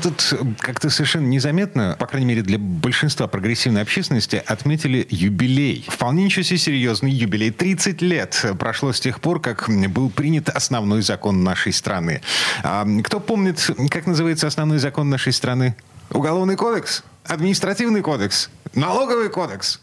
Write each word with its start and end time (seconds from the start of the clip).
Тут 0.00 0.34
как-то 0.58 0.90
совершенно 0.90 1.26
незаметно, 1.26 1.96
по 1.98 2.06
крайней 2.06 2.26
мере 2.26 2.42
для 2.42 2.58
большинства 2.58 3.26
прогрессивной 3.26 3.82
общественности, 3.82 4.42
отметили 4.44 5.06
юбилей. 5.10 5.86
Вполне 5.88 6.24
ничего 6.24 6.42
себе 6.42 6.58
серьезный 6.58 7.10
юбилей. 7.10 7.50
30 7.50 8.02
лет 8.02 8.44
прошло 8.58 8.92
с 8.92 9.00
тех 9.00 9.20
пор, 9.20 9.40
как 9.40 9.68
был 9.88 10.10
принят 10.10 10.48
основной 10.48 11.02
закон 11.02 11.44
нашей 11.44 11.72
страны. 11.72 12.22
А 12.62 12.86
кто 13.04 13.20
помнит, 13.20 13.70
как 13.90 14.06
называется 14.06 14.46
основной 14.46 14.78
закон 14.78 15.08
нашей 15.10 15.32
страны? 15.32 15.76
Уголовный 16.10 16.56
кодекс? 16.56 17.04
Административный 17.24 18.02
кодекс? 18.02 18.50
Налоговый 18.74 19.28
кодекс? 19.28 19.80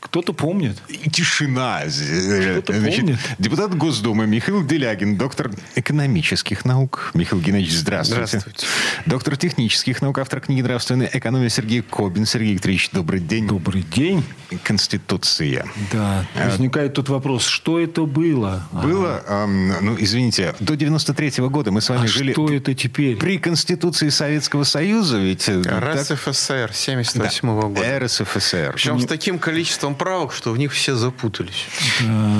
Кто-то 0.00 0.32
помнит. 0.32 0.76
И 0.88 1.10
тишина. 1.10 1.80
Кто-то 1.82 2.72
Значит, 2.78 3.00
помнит. 3.00 3.18
депутат 3.38 3.74
Госдумы 3.76 4.26
Михаил 4.26 4.64
Делягин, 4.66 5.16
доктор 5.16 5.50
экономических 5.74 6.64
наук. 6.64 7.10
Михаил 7.14 7.42
Геннадьевич, 7.42 7.74
здравствуйте. 7.76 8.26
Здравствуйте. 8.26 8.66
Доктор 9.04 9.36
технических 9.36 10.00
наук, 10.00 10.18
автор 10.18 10.40
книги 10.40 10.62
«Нравственная 10.62 11.10
экономия» 11.12 11.50
Сергей 11.50 11.82
Кобин. 11.82 12.24
Сергей 12.24 12.54
Викторович, 12.54 12.90
добрый 12.92 13.20
день. 13.20 13.46
Добрый 13.48 13.82
день. 13.82 14.24
Конституция. 14.62 15.66
Да, 15.92 16.24
возникает 16.34 16.94
тут 16.94 17.08
вопрос, 17.10 17.44
что 17.46 17.78
это 17.78 18.02
было? 18.06 18.66
Было, 18.72 19.22
эм, 19.28 19.68
ну, 19.84 19.96
извините, 19.98 20.54
до 20.60 20.74
93 20.76 21.44
года 21.48 21.70
мы 21.70 21.80
с 21.80 21.88
вами 21.88 22.04
А 22.04 22.06
жили 22.08 22.32
что 22.32 22.48
это 22.52 22.74
теперь? 22.74 23.16
при 23.16 23.38
Конституции 23.38 24.08
Советского 24.08 24.64
Союза, 24.64 25.18
ведь... 25.18 25.48
РСФСР 25.48 26.70
78 26.72 27.40
Да, 27.48 27.54
года. 27.66 27.98
РСФСР. 28.00 28.72
Причем 28.74 29.00
с 29.00 29.06
таким 29.06 29.38
количеством 29.38 29.65
правок, 29.98 30.32
что 30.32 30.52
в 30.52 30.58
них 30.58 30.72
все 30.72 30.94
запутались. 30.94 31.66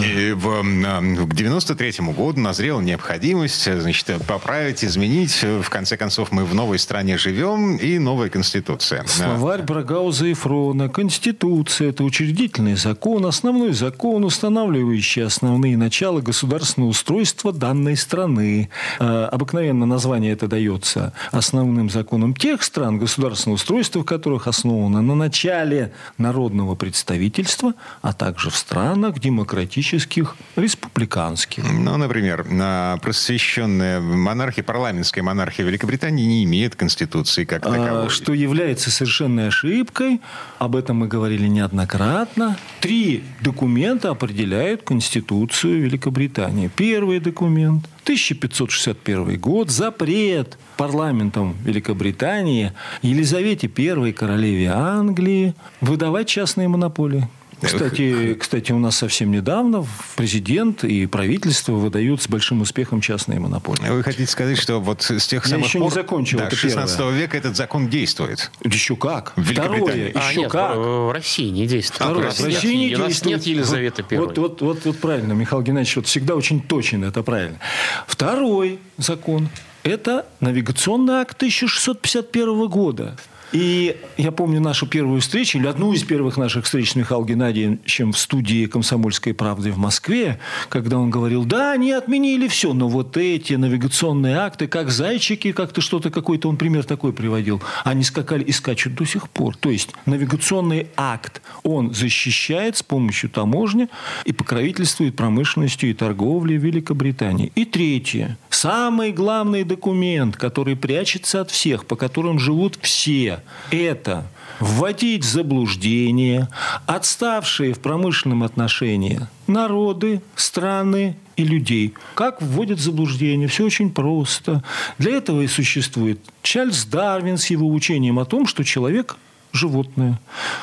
И 0.04 0.32
в, 0.32 0.48
м, 0.48 1.28
к 1.28 1.34
93 1.34 2.12
году 2.12 2.40
назрела 2.40 2.80
необходимость 2.80 3.66
э, 3.68 3.80
значит, 3.80 4.06
поправить, 4.26 4.84
изменить. 4.84 5.42
В 5.42 5.68
конце 5.70 5.96
концов, 5.96 6.32
мы 6.32 6.44
в 6.44 6.54
новой 6.54 6.78
стране 6.78 7.18
живем, 7.18 7.76
и 7.76 7.98
новая 7.98 8.28
Конституция. 8.28 9.04
Словарь 9.06 9.62
Брагауза 9.62 10.26
и 10.26 10.34
Фрона. 10.34 10.88
Конституция– 10.88 11.88
это 11.90 12.04
учредительный 12.04 12.76
закон, 12.76 13.26
основной 13.26 13.72
закон, 13.72 14.24
устанавливающий 14.24 15.24
основные 15.24 15.76
начала 15.76 16.20
государственного 16.20 16.90
устройства 16.90 17.52
данной 17.52 17.96
страны. 17.96 18.68
Э, 18.98 19.24
Обыкновенно 19.36 19.86
название 19.86 20.32
это 20.32 20.46
дается 20.48 21.12
основным 21.32 21.90
законом 21.90 22.34
тех 22.34 22.62
стран, 22.62 22.98
государственное 22.98 23.54
устройство 23.54 24.00
в 24.00 24.04
которых 24.04 24.46
основано 24.46 25.02
на 25.02 25.14
начале 25.14 25.92
народного 26.18 26.74
представительства, 27.16 27.74
а 28.02 28.12
также 28.12 28.50
в 28.50 28.56
странах 28.56 29.18
демократических, 29.18 30.36
республиканских. 30.56 31.64
Ну, 31.64 31.96
например, 31.96 32.44
на 32.44 32.98
просвещенная 33.02 34.00
монархия, 34.00 34.62
парламентская 34.64 35.24
монархия 35.24 35.64
Великобритании 35.66 36.24
не 36.26 36.44
имеет 36.44 36.76
Конституции 36.76 37.44
как 37.44 37.66
А, 37.66 37.70
таковой. 37.70 38.10
что 38.10 38.34
является 38.34 38.90
совершенной 38.90 39.48
ошибкой. 39.48 40.20
Об 40.58 40.76
этом 40.76 40.96
мы 40.98 41.08
говорили 41.08 41.46
неоднократно. 41.48 42.56
Три 42.80 43.24
документа 43.40 44.10
определяют 44.10 44.82
Конституцию 44.82 45.82
Великобритании. 45.82 46.70
Первый 46.74 47.20
документ 47.20 47.88
1561 48.06 49.36
год. 49.40 49.68
Запрет 49.70 50.58
парламентом 50.76 51.56
Великобритании 51.64 52.72
Елизавете 53.02 53.68
I, 53.76 54.12
королеве 54.12 54.68
Англии, 54.68 55.54
выдавать 55.80 56.28
частные 56.28 56.68
монополии. 56.68 57.28
Кстати, 57.62 58.34
кстати, 58.34 58.72
у 58.72 58.78
нас 58.78 58.96
совсем 58.96 59.30
недавно 59.30 59.86
президент 60.16 60.84
и 60.84 61.06
правительство 61.06 61.72
выдают 61.72 62.20
с 62.22 62.28
большим 62.28 62.60
успехом 62.60 63.00
частные 63.00 63.40
монополии. 63.40 63.88
Вы 63.88 64.02
хотите 64.02 64.26
сказать, 64.30 64.58
что 64.58 64.80
вот 64.80 65.02
с 65.02 65.26
тех 65.26 65.44
Я 65.44 65.50
самых 65.50 65.66
еще 65.68 65.78
не 65.78 65.84
пор, 65.84 65.92
закончил, 65.94 66.38
да, 66.38 66.46
это 66.46 66.56
16 66.56 66.96
первое. 66.98 67.14
века 67.16 67.36
этот 67.38 67.56
закон 67.56 67.88
действует? 67.88 68.50
Еще 68.62 68.94
как? 68.96 69.32
В 69.36 69.40
Великобритании. 69.42 70.10
Второе, 70.10 70.26
А, 70.26 70.30
еще 70.30 70.40
нет, 70.40 70.50
как? 70.52 70.76
в 70.76 71.12
России 71.12 71.48
не 71.48 71.66
действует. 71.66 72.02
Второе, 72.02 72.18
у 72.18 72.26
нас 72.26 72.40
в 72.40 72.44
России 72.44 72.74
не 72.74 72.94
у 72.94 72.98
нас 72.98 73.08
действует. 73.08 73.36
нет 73.38 73.46
Елизаветы 73.46 74.04
I. 74.10 74.18
Вот, 74.18 74.38
вот, 74.38 74.60
вот, 74.60 74.84
вот 74.84 74.98
правильно, 74.98 75.32
Михаил 75.32 75.62
Геннадьевич 75.62 75.96
вот 75.96 76.06
всегда 76.06 76.34
очень 76.34 76.60
точен, 76.60 77.04
это 77.04 77.22
правильно. 77.22 77.58
Второй 78.06 78.78
закон– 78.98 79.48
это 79.82 80.26
навигационный 80.40 81.14
акт 81.14 81.36
1651 81.36 82.68
года. 82.68 83.16
И 83.52 83.96
я 84.16 84.32
помню 84.32 84.60
нашу 84.60 84.86
первую 84.86 85.20
встречу, 85.20 85.58
или 85.58 85.66
одну 85.66 85.92
из 85.92 86.02
первых 86.02 86.36
наших 86.36 86.64
встреч 86.64 86.92
с 86.92 86.96
Михаилом 86.96 87.26
Геннадьевичем 87.26 88.12
в 88.12 88.18
студии 88.18 88.66
«Комсомольской 88.66 89.34
правды» 89.34 89.70
в 89.70 89.78
Москве, 89.78 90.40
когда 90.68 90.98
он 90.98 91.10
говорил, 91.10 91.44
да, 91.44 91.72
они 91.72 91.92
отменили 91.92 92.48
все, 92.48 92.72
но 92.72 92.88
вот 92.88 93.16
эти 93.16 93.54
навигационные 93.54 94.36
акты, 94.38 94.66
как 94.66 94.90
зайчики, 94.90 95.52
как-то 95.52 95.80
что-то, 95.80 96.10
какой-то 96.10 96.48
он 96.48 96.56
пример 96.56 96.84
такой 96.84 97.12
приводил, 97.12 97.62
они 97.84 98.02
скакали 98.02 98.42
и 98.42 98.52
скачут 98.52 98.94
до 98.94 99.04
сих 99.04 99.28
пор. 99.30 99.56
То 99.56 99.70
есть 99.70 99.90
навигационный 100.06 100.88
акт, 100.96 101.40
он 101.62 101.94
защищает 101.94 102.76
с 102.76 102.82
помощью 102.82 103.30
таможни 103.30 103.88
и 104.24 104.32
покровительствует 104.32 105.16
промышленностью 105.16 105.90
и 105.90 105.94
торговлей 105.94 106.56
Великобритании. 106.56 107.52
И 107.54 107.64
третье, 107.64 108.38
самый 108.50 109.12
главный 109.12 109.64
документ, 109.64 110.36
который 110.36 110.76
прячется 110.76 111.40
от 111.42 111.50
всех, 111.50 111.86
по 111.86 111.96
которым 111.96 112.38
живут 112.38 112.78
все, 112.82 113.35
это 113.70 114.24
вводить 114.60 115.24
в 115.24 115.28
заблуждение 115.28 116.48
отставшие 116.86 117.74
в 117.74 117.80
промышленном 117.80 118.42
отношении 118.42 119.20
народы, 119.46 120.22
страны 120.34 121.16
и 121.36 121.44
людей. 121.44 121.94
Как 122.14 122.40
вводят 122.40 122.78
в 122.78 122.82
заблуждение? 122.82 123.48
Все 123.48 123.64
очень 123.64 123.90
просто. 123.90 124.62
Для 124.98 125.16
этого 125.16 125.42
и 125.42 125.46
существует 125.46 126.20
Чарльз 126.42 126.84
Дарвин 126.86 127.38
с 127.38 127.46
его 127.50 127.70
учением 127.70 128.18
о 128.18 128.24
том, 128.24 128.46
что 128.46 128.64
человек 128.64 129.16
животное. 129.52 130.20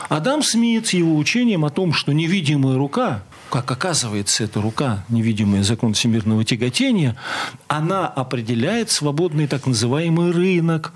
Адам 0.09 0.43
Смит 0.43 0.87
с 0.87 0.93
его 0.93 1.17
учением 1.17 1.65
о 1.65 1.69
том, 1.69 1.93
что 1.93 2.11
невидимая 2.11 2.77
рука, 2.77 3.23
как 3.49 3.69
оказывается 3.71 4.43
эта 4.43 4.61
рука, 4.61 5.03
невидимый 5.09 5.63
закон 5.63 5.93
всемирного 5.93 6.43
тяготения, 6.43 7.15
она 7.67 8.07
определяет 8.07 8.91
свободный 8.91 9.47
так 9.47 9.67
называемый 9.67 10.31
рынок. 10.31 10.93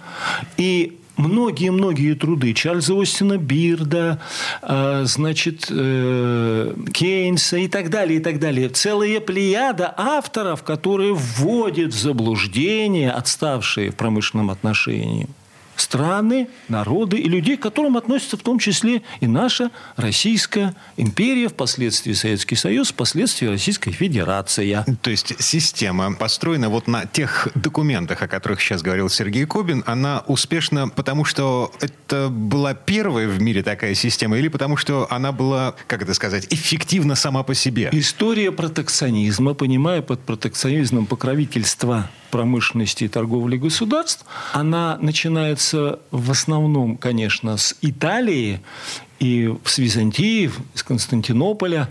И 0.58 0.97
многие-многие 1.18 2.14
труды 2.14 2.54
Чарльза 2.54 3.00
Остина 3.00 3.38
Бирда, 3.38 4.20
э, 4.62 5.04
значит, 5.06 5.68
э, 5.70 6.74
Кейнса 6.94 7.58
и 7.58 7.68
так 7.68 7.90
далее, 7.90 8.20
и 8.20 8.24
так 8.24 8.40
далее. 8.40 8.70
Целая 8.70 9.20
плеяда 9.20 9.94
авторов, 9.98 10.64
которые 10.64 11.14
вводят 11.14 11.94
в 11.94 12.00
заблуждение 12.00 13.12
отставшие 13.12 13.92
в 13.92 13.96
промышленном 13.96 14.50
отношении 14.50 15.28
страны, 15.82 16.50
народы 16.68 17.18
и 17.18 17.28
людей, 17.28 17.58
к 17.58 17.62
которым 17.62 17.98
относится 17.98 18.38
в 18.38 18.42
том 18.42 18.60
числе 18.60 19.02
и 19.20 19.28
наша 19.28 19.72
Российская 19.96 20.76
империя, 20.96 21.50
впоследствии 21.50 22.14
Советский 22.14 22.56
Союз, 22.56 22.90
впоследствии 22.90 23.48
Российская 23.48 23.92
Федерация. 23.92 24.86
То 25.02 25.10
есть 25.10 25.36
система 25.40 26.14
построена 26.16 26.70
вот 26.70 26.88
на 26.88 27.06
тех 27.06 27.50
документах, 27.56 28.22
о 28.22 28.28
которых 28.28 28.62
сейчас 28.62 28.82
говорил 28.82 29.10
Сергей 29.10 29.46
Кобин, 29.46 29.84
она 29.86 30.24
успешна 30.28 30.88
потому, 30.90 31.26
что 31.26 31.72
это 31.80 32.30
была 32.30 32.74
первая 32.74 33.28
в 33.28 33.42
мире 33.42 33.64
такая 33.64 33.94
система, 33.96 34.38
или 34.38 34.48
потому, 34.48 34.78
что 34.78 35.08
она 35.10 35.32
была, 35.32 35.76
как 35.88 36.02
это 36.02 36.14
сказать, 36.14 36.48
эффективна 36.50 37.16
сама 37.16 37.44
по 37.44 37.54
себе? 37.54 37.90
История 37.92 38.52
протекционизма, 38.52 39.54
понимая 39.54 40.02
под 40.02 40.22
протекционизмом 40.22 41.06
покровительства 41.06 42.10
промышленности 42.32 43.06
и 43.06 43.08
торговли 43.08 43.58
государств, 43.58 44.26
она 44.54 44.98
начинается 45.02 46.00
в 46.12 46.32
основном, 46.32 46.98
конечно, 46.98 47.58
с 47.58 47.76
Италии 47.82 48.62
и 49.20 49.54
с 49.66 49.78
Византии, 49.78 50.52
с 50.74 50.84
Константинополя, 50.84 51.90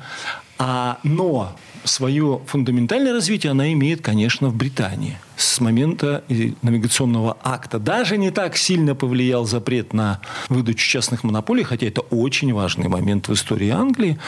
а, 0.59 0.99
но 1.03 1.57
свое 1.85 2.41
фундаментальное 2.47 3.13
развитие 3.13 3.51
она 3.51 3.73
имеет, 3.73 4.01
конечно, 4.01 4.49
в 4.49 4.55
Британии. 4.55 5.19
С 5.37 5.61
момента 5.61 6.25
навигационного 6.63 7.37
акта. 7.43 7.79
Даже 7.79 8.17
не 8.17 8.31
так 8.31 8.57
сильно 8.57 8.95
повлиял 8.95 9.45
запрет 9.45 9.93
на 9.93 10.21
выдачу 10.49 10.89
частных 10.89 11.25
монополий, 11.25 11.63
хотя 11.63 11.87
это 11.87 12.01
очень 12.01 12.53
важный 12.53 12.89
момент 12.89 13.29
в 13.29 13.35
истории 13.35 13.69
Англии, 13.69 14.19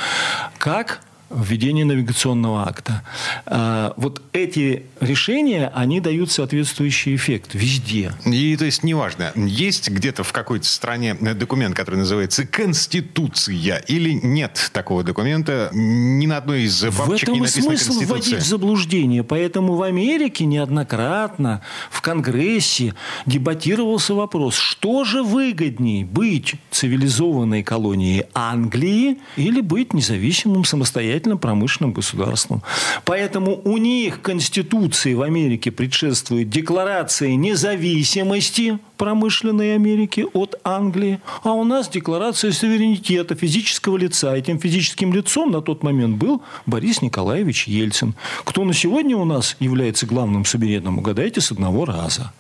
как 0.58 1.00
введение 1.30 1.84
навигационного 1.84 2.66
акта. 2.66 3.02
А, 3.46 3.92
вот 3.96 4.22
эти 4.32 4.84
решения, 5.00 5.70
они 5.75 6.00
дают 6.00 6.30
соответствующий 6.30 7.16
эффект 7.16 7.50
везде. 7.54 8.12
И 8.25 8.56
то 8.56 8.64
есть 8.64 8.82
неважно, 8.82 9.32
есть 9.34 9.90
где-то 9.90 10.22
в 10.25 10.32
какой-то 10.32 10.66
стране 10.66 11.14
документ, 11.14 11.76
который 11.76 11.96
называется 11.96 12.46
Конституция, 12.46 13.78
или 13.86 14.12
нет 14.12 14.70
такого 14.72 15.02
документа, 15.02 15.70
ни 15.72 16.26
на 16.26 16.38
одной 16.38 16.62
из 16.62 16.80
папочек 16.80 17.06
в 17.06 17.12
этом 17.22 17.34
не 17.34 17.38
и 17.38 17.42
написано 17.42 17.62
смысл 17.62 17.86
Конституция. 17.86 18.06
вводить 18.06 18.38
в 18.38 18.48
заблуждение. 18.48 19.25
Поэтому 19.25 19.75
в 19.75 19.82
Америке 19.82 20.44
неоднократно 20.44 21.62
в 21.90 22.00
Конгрессе 22.00 22.94
дебатировался 23.26 24.14
вопрос, 24.14 24.54
что 24.56 25.04
же 25.04 25.22
выгоднее 25.22 26.04
быть 26.04 26.54
цивилизованной 26.70 27.62
колонией 27.62 28.25
Англии 28.34 29.19
или 29.36 29.60
быть 29.60 29.92
независимым 29.92 30.64
самостоятельным 30.64 31.17
промышленным 31.38 31.92
государством. 31.92 32.62
Поэтому 33.04 33.60
у 33.64 33.76
них 33.78 34.22
Конституции 34.22 35.14
в 35.14 35.22
Америке 35.22 35.70
предшествует 35.70 36.50
декларация 36.50 37.34
независимости 37.34 38.78
промышленной 38.98 39.76
Америки 39.76 40.26
от 40.34 40.56
Англии, 40.64 41.20
а 41.42 41.52
у 41.52 41.64
нас 41.64 41.88
декларация 41.88 42.52
суверенитета 42.52 43.34
физического 43.34 43.96
лица. 43.96 44.36
Этим 44.36 44.58
физическим 44.58 45.14
лицом 45.14 45.52
на 45.52 45.62
тот 45.62 45.82
момент 45.82 46.18
был 46.18 46.42
Борис 46.66 47.00
Николаевич 47.00 47.68
Ельцин. 47.68 48.14
Кто 48.44 48.64
на 48.64 48.74
сегодня 48.74 49.16
у 49.16 49.24
нас 49.24 49.56
является 49.60 50.04
главным 50.04 50.44
сувереном, 50.44 50.98
угадайте 50.98 51.40
с 51.40 51.52
одного 51.52 51.84
раза. 51.84 52.32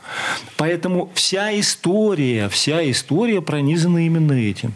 Поэтому 0.56 1.10
вся 1.14 1.56
история, 1.58 2.48
вся 2.48 2.88
история 2.90 3.40
пронизана 3.40 4.04
именно 4.04 4.32
этим. 4.32 4.74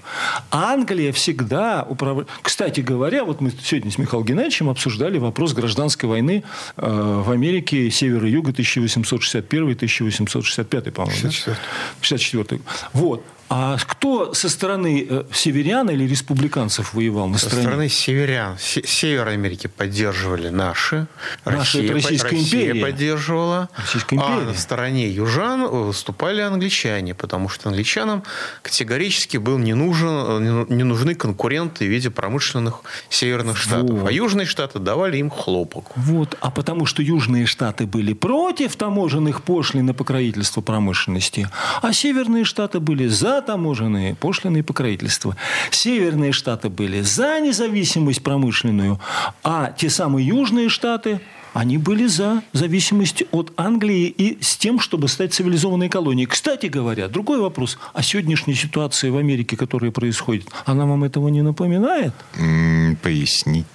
Англия 0.51 1.13
всегда 1.13 1.85
управляет... 1.89 2.29
Кстати 2.43 2.81
говоря, 2.81 3.25
вот 3.25 3.41
мы 3.41 3.51
сегодня 3.63 3.91
с 3.91 3.99
Михаилом 3.99 4.27
Геннадьевичем 4.27 4.71
обсуждали 4.71 5.19
вопрос 5.19 5.53
гражданской 5.53 6.09
войны 6.09 6.45
э, 6.77 7.23
в 7.27 7.31
Америке 7.31 7.91
севера 7.91 8.29
и 8.29 8.31
юга 8.31 8.53
1861-1865, 8.53 10.91
по-моему. 10.93 11.17
64. 11.17 11.57
64 12.01 12.61
Вот. 12.93 13.25
А 13.55 13.77
кто 13.77 14.33
со 14.33 14.49
стороны 14.49 15.07
э, 15.09 15.25
северян 15.31 15.91
или 15.91 16.05
республиканцев 16.09 16.95
воевал 16.95 17.29
на 17.29 17.37
Со 17.37 17.47
стороне? 17.49 17.63
стороны 17.63 17.89
северян. 17.91 18.57
Се- 18.59 18.83
Север 18.87 19.29
Америки 19.29 19.67
поддерживали 19.67 20.49
наши. 20.49 21.07
Это 21.45 21.45
по- 21.45 21.51
Российская 21.93 21.93
Россия 22.31 22.63
империя. 22.71 22.81
поддерживала. 22.81 23.69
Российская 23.77 24.19
А 24.19 24.23
империя. 24.23 24.47
на 24.47 24.55
стороне 24.55 25.11
южан 25.11 25.67
выступали 25.69 26.41
англичане, 26.41 27.15
потому 27.15 27.51
что 27.51 27.69
англичанам 27.69 28.23
категорически 28.63 29.37
был 29.37 29.59
не, 29.59 29.75
нужен, 29.75 30.09
э, 30.09 30.39
не 30.41 30.51
ну- 30.51 30.67
не 30.71 30.85
нужны 30.85 31.15
конкуренты 31.15 31.85
в 31.85 31.89
виде 31.91 32.09
промышленных 32.09 32.81
северных 33.11 33.59
штатов. 33.59 33.91
Вот. 33.99 34.09
А 34.09 34.13
южные 34.13 34.47
штаты 34.47 34.79
давали 34.79 35.19
им 35.19 35.29
хлопок. 35.29 35.91
Вот, 35.97 36.39
а 36.41 36.51
потому 36.51 36.87
что 36.87 37.03
южные 37.03 37.45
штаты 37.45 37.85
были 37.87 38.15
против 38.15 38.77
таможенных 38.77 39.43
пошлин 39.43 39.85
на 39.85 39.93
покровительство 39.93 40.63
промышленности, 40.63 41.51
а 41.83 41.93
северные 41.93 42.45
штаты 42.45 42.81
были 42.81 43.09
за 43.09 43.42
таможенные 43.43 44.15
пошлины 44.15 44.59
и 44.59 44.63
покровительство. 44.63 45.37
Северные 45.71 46.33
штаты 46.33 46.69
были 46.69 47.03
за 47.03 47.41
независимость 47.41 48.23
промышленную, 48.23 49.01
а 49.43 49.73
те 49.77 49.91
самые 49.91 50.27
южные 50.27 50.69
штаты 50.69 51.21
они 51.53 51.77
были 51.77 52.07
за 52.07 52.43
зависимость 52.53 53.25
от 53.31 53.53
Англии 53.57 54.07
и 54.07 54.43
с 54.43 54.57
тем, 54.57 54.81
чтобы 54.81 55.09
стать 55.09 55.35
цивилизованной 55.35 55.89
колонией. 55.91 56.27
Кстати 56.27 56.67
говоря, 56.67 57.09
другой 57.09 57.41
вопрос. 57.41 57.79
А 57.93 58.03
сегодняшняя 58.03 58.55
ситуация 58.55 59.11
в 59.11 59.19
Америке, 59.19 59.57
которая 59.57 59.91
происходит, 59.91 60.49
она 60.65 60.87
вам 60.87 61.05
этого 61.05 61.29
не 61.29 61.43
напоминает? 61.43 62.15
М, 62.39 62.97
Поясните. 63.03 63.67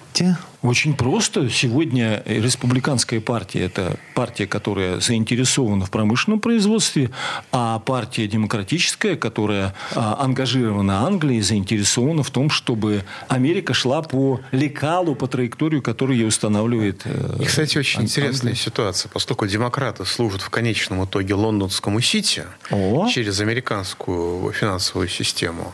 Очень 0.63 0.95
просто. 0.95 1.49
Сегодня 1.49 2.23
республиканская 2.25 3.21
партия– 3.21 3.61
это 3.65 3.97
партия, 4.15 4.47
которая 4.47 4.99
заинтересована 4.99 5.85
в 5.85 5.91
промышленном 5.91 6.39
производстве, 6.39 7.11
а 7.51 7.79
партия 7.79 8.27
демократическая, 8.27 9.15
которая 9.15 9.75
а, 9.95 10.17
ангажирована 10.19 11.05
Англией, 11.05 11.41
заинтересована 11.41 12.23
в 12.23 12.31
том, 12.31 12.49
чтобы 12.49 13.03
Америка 13.27 13.73
шла 13.73 14.01
по 14.01 14.41
лекалу, 14.51 15.15
по 15.15 15.27
траекторию, 15.27 15.81
которую 15.81 16.17
ей 16.17 16.27
устанавливает 16.27 17.01
э, 17.05 17.37
И, 17.39 17.45
кстати, 17.45 17.77
очень 17.77 17.99
Ан- 17.99 18.05
интересная 18.05 18.51
Англия. 18.51 18.55
ситуация, 18.55 19.09
поскольку 19.09 19.45
демократы 19.47 20.05
служат 20.05 20.41
в 20.41 20.49
конечном 20.49 21.05
итоге 21.05 21.35
лондонскому 21.35 22.01
Сити 22.01 22.43
О. 22.71 23.07
через 23.07 23.39
американскую 23.39 24.51
финансовую 24.51 25.07
систему, 25.07 25.73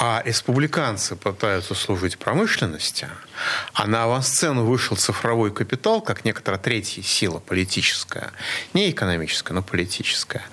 а 0.00 0.22
республиканцы 0.24 1.16
пытаются 1.16 1.74
служить 1.74 2.18
промышленности, 2.18 3.08
а 3.72 3.88
на 3.88 4.04
авансцену 4.04 4.64
вышел 4.64 4.96
цифровой 4.96 5.50
капитал, 5.50 6.00
как 6.00 6.24
некоторая 6.24 6.60
третья 6.60 7.02
сила 7.02 7.40
политическая, 7.40 8.30
не 8.74 8.92
экономическая, 8.92 9.54
но 9.54 9.62
политическая, 9.62 10.44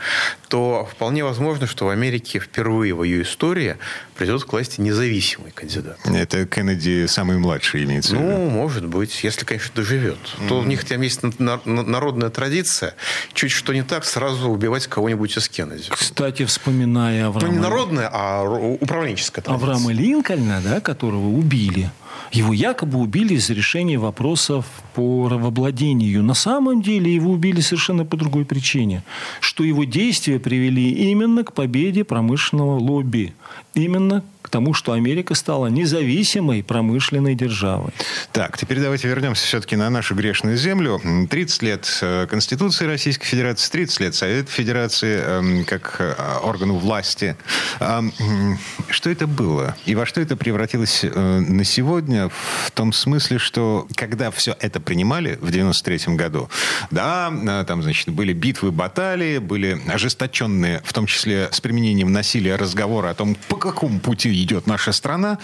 то 0.48 0.88
вполне 0.92 1.24
возможно, 1.24 1.68
что 1.68 1.86
в 1.86 1.90
Америке 1.90 2.40
впервые 2.40 2.94
в 2.94 3.04
ее 3.04 3.24
истории 3.24 3.78
придет 4.18 4.44
к 4.44 4.52
власти 4.54 4.80
независимый 4.82 5.52
кандидат. 5.52 5.98
Это 6.06 6.46
Кеннеди 6.46 7.06
самый 7.08 7.38
младший 7.38 7.84
имеется 7.84 8.16
в 8.16 8.20
виду. 8.20 8.28
Ну, 8.32 8.50
может 8.50 8.86
быть, 8.86 9.24
если, 9.24 9.44
конечно, 9.46 9.72
доживет. 9.76 10.18
То 10.48 10.60
у 10.60 10.64
них 10.64 10.84
там 10.86 11.02
есть 11.02 11.22
на- 11.40 11.60
на- 11.66 11.84
народная 11.84 12.30
традиция. 12.30 12.94
Чуть 13.34 13.52
что 13.52 13.74
не 13.74 13.82
так, 13.84 14.06
сразу 14.06 14.50
убивать 14.50 14.88
кого-нибудь 14.88 15.36
из 15.38 15.50
Кеннеди. 15.50 15.90
Кстати, 15.90 16.46
вспоминая 16.46 17.24
Ну, 17.24 17.30
Авраама, 17.30 17.54
не 17.54 17.60
народная, 17.60 18.10
а 18.14 18.44
управленческая 18.44 19.44
традиция. 19.44 19.68
Авраама 19.70 19.92
Линкольна, 19.92 20.62
да, 20.64 20.80
которого 20.80 21.28
убили, 21.28 21.90
его 22.36 22.54
якобы 22.54 23.00
убили 23.00 23.36
из-за 23.36 23.54
решения 23.54 23.98
вопросов 23.98 24.66
по 24.94 25.30
рабовладению. 25.30 26.22
На 26.22 26.34
самом 26.34 26.82
деле 26.82 27.14
его 27.14 27.32
убили 27.32 27.62
совершенно 27.62 28.06
по 28.06 28.18
другой 28.18 28.46
причине, 28.46 29.04
что 29.40 29.64
его 29.64 29.86
действия 29.86 30.40
привели 30.40 30.92
именно 31.12 31.44
к 31.44 31.54
победе 31.54 32.04
промышленного 32.04 32.78
лобби, 32.78 33.34
именно 33.74 34.24
тому, 34.56 34.74
что 34.74 34.94
Америка 34.94 35.36
стала 35.36 35.68
независимой 35.68 36.64
промышленной 36.64 37.36
державой. 37.36 37.92
Так, 38.32 38.58
теперь 38.58 38.80
давайте 38.80 39.10
вернемся 39.10 39.46
все-таки 39.46 39.76
на 39.76 39.90
нашу 39.90 40.16
грешную 40.16 40.56
землю. 40.56 41.02
М, 41.04 41.28
30 41.28 41.62
лет 41.62 42.00
э, 42.02 42.26
Конституции 42.30 42.86
Российской 42.86 43.26
Федерации, 43.26 43.70
30 43.70 44.00
лет 44.00 44.16
Совет 44.16 44.48
Федерации 44.50 45.20
эм, 45.22 45.66
как 45.66 45.98
э, 46.00 46.16
органу 46.42 46.76
власти. 46.78 47.36
А, 47.82 48.00
м, 48.00 48.58
Что 48.90 49.10
это 49.10 49.28
было? 49.28 49.76
И 49.86 49.94
во 49.94 50.06
что 50.06 50.22
это 50.22 50.38
превратилось 50.38 51.02
э, 51.04 51.40
на 51.40 51.66
сегодня? 51.66 52.30
В 52.30 52.72
том 52.72 52.94
смысле, 52.94 53.40
что 53.40 53.88
когда 53.96 54.32
все 54.32 54.56
это 54.62 54.80
принимали 54.80 55.38
в 55.42 55.52
93 55.52 56.16
году, 56.16 56.50
да, 56.92 57.66
там, 57.68 57.84
значит, 57.84 58.08
были 58.08 58.32
битвы, 58.32 58.72
баталии, 58.72 59.40
были 59.40 59.82
ожесточенные, 59.92 60.82
в 60.86 60.94
том 60.94 61.08
числе 61.08 61.50
с 61.52 61.60
применением 61.60 62.14
насилия, 62.14 62.56
разговоры 62.56 63.10
о 63.10 63.14
том, 63.14 63.36
по 63.50 63.58
какому 63.58 64.00
пути 64.00 64.30
идет 64.46 64.68
наша 64.68 64.92
страна. 64.92 65.40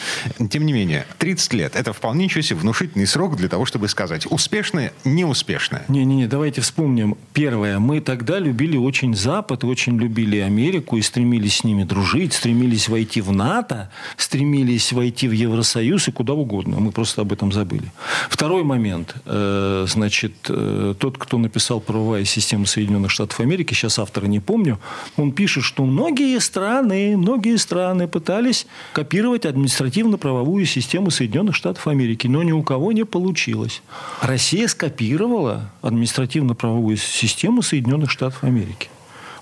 Тем 0.50 0.66
не 0.66 0.74
менее, 0.74 1.06
30 1.18 1.54
лет– 1.54 1.76
это 1.76 1.92
вполне 1.94 2.26
ничего 2.26 2.42
себе 2.42 2.60
внушительный 2.60 3.08
срок 3.08 3.36
для 3.36 3.50
того, 3.50 3.66
чтобы 3.66 3.88
сказать, 3.88 4.26
успешное, 4.30 4.94
неуспешное. 5.04 5.84
Не-не-не, 5.90 6.28
давайте 6.28 6.62
вспомним. 6.62 7.18
Первое. 7.34 7.80
Мы 7.80 8.00
тогда 8.02 8.40
любили 8.40 8.78
очень 8.78 9.16
Запад, 9.16 9.64
очень 9.64 9.98
любили 10.00 10.38
Америку 10.38 10.98
и 10.98 11.02
стремились 11.02 11.58
с 11.58 11.64
ними 11.64 11.84
дружить, 11.84 12.34
стремились 12.34 12.88
войти 12.88 13.22
в 13.22 13.32
НАТО, 13.32 13.92
стремились 14.18 14.94
войти 14.94 15.28
в 15.28 15.32
Евросоюз 15.32 16.08
и 16.08 16.12
куда 16.12 16.34
угодно. 16.34 16.80
Мы 16.80 16.92
просто 16.92 17.22
об 17.22 17.34
этом 17.34 17.52
забыли. 17.52 17.92
Второй 18.30 18.64
момент. 18.64 19.16
Э, 19.26 19.86
Значит, 19.88 20.34
э, 20.50 20.96
тот, 20.98 21.18
кто 21.18 21.38
написал 21.38 21.80
«Правовая 21.80 22.26
система 22.26 22.66
Соединенных 22.66 23.12
Штатов 23.12 23.40
Америки», 23.40 23.74
сейчас 23.74 24.00
автора 24.00 24.28
не 24.28 24.40
помню, 24.40 24.80
он 25.18 25.32
пишет, 25.32 25.64
что 25.64 25.86
многие 25.86 26.40
страны, 26.40 27.18
многие 27.18 27.58
страны 27.58 28.08
пытались 28.08 28.68
копировать 28.94 29.46
административно-правовую 29.46 30.66
систему 30.66 31.12
Соединенных 31.12 31.56
Штатов 31.56 31.88
Америки, 31.88 32.28
но 32.28 32.44
ни 32.44 32.52
у 32.52 32.64
кого 32.64 32.92
не 32.92 33.06
получилось. 33.06 33.82
Россия 34.22 34.68
скопировала 34.68 35.72
административно-правовую 35.82 36.98
систему 36.98 37.62
Соединенных 37.62 38.12
Штатов 38.12 38.44
Америки. 38.44 38.90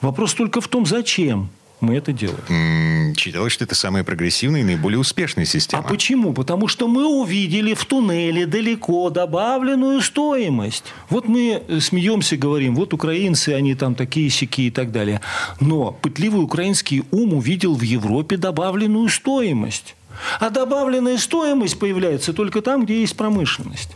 Вопрос 0.02 0.34
только 0.34 0.62
в 0.62 0.68
том, 0.68 0.86
зачем 0.86 1.50
мы 1.82 1.96
это 1.96 2.12
делаем. 2.14 2.40
М, 2.50 3.16
Считалось, 3.16 3.54
что 3.54 3.64
это 3.66 3.76
самая 3.76 4.04
прогрессивная 4.04 4.62
и 4.62 4.64
наиболее 4.64 5.00
успешная 5.00 5.44
А 5.44 5.48
система. 5.48 5.84
почему? 5.84 6.34
Потому 6.34 6.68
что 6.68 6.88
мы 6.88 7.06
увидели 7.08 7.74
в 7.74 7.86
туннеле 7.86 8.46
далеко 8.46 9.10
добавленную 9.10 10.02
стоимость. 10.02 10.84
Вот 11.10 11.28
мы 11.28 11.62
э, 11.68 11.80
смеемся, 11.80 12.38
говорим, 12.38 12.76
вот 12.76 12.94
украинцы, 12.94 13.50
они 13.50 13.76
там 13.76 13.96
такие 13.96 14.30
сики 14.30 14.62
и 14.68 14.72
так 14.72 14.92
далее. 14.92 15.22
Но 15.60 15.92
пытливый 15.92 16.44
украинский 16.44 17.04
ум 17.12 17.34
увидел 17.34 17.76
в 17.76 17.82
Европе 17.82 18.38
добавленную 18.38 19.10
стоимость. 19.10 19.96
А 20.40 20.50
добавленная 20.50 21.18
стоимость 21.18 21.80
появляется 21.80 22.34
только 22.34 22.62
там, 22.62 22.84
где 22.86 23.02
есть 23.02 23.16
промышленность. 23.16 23.92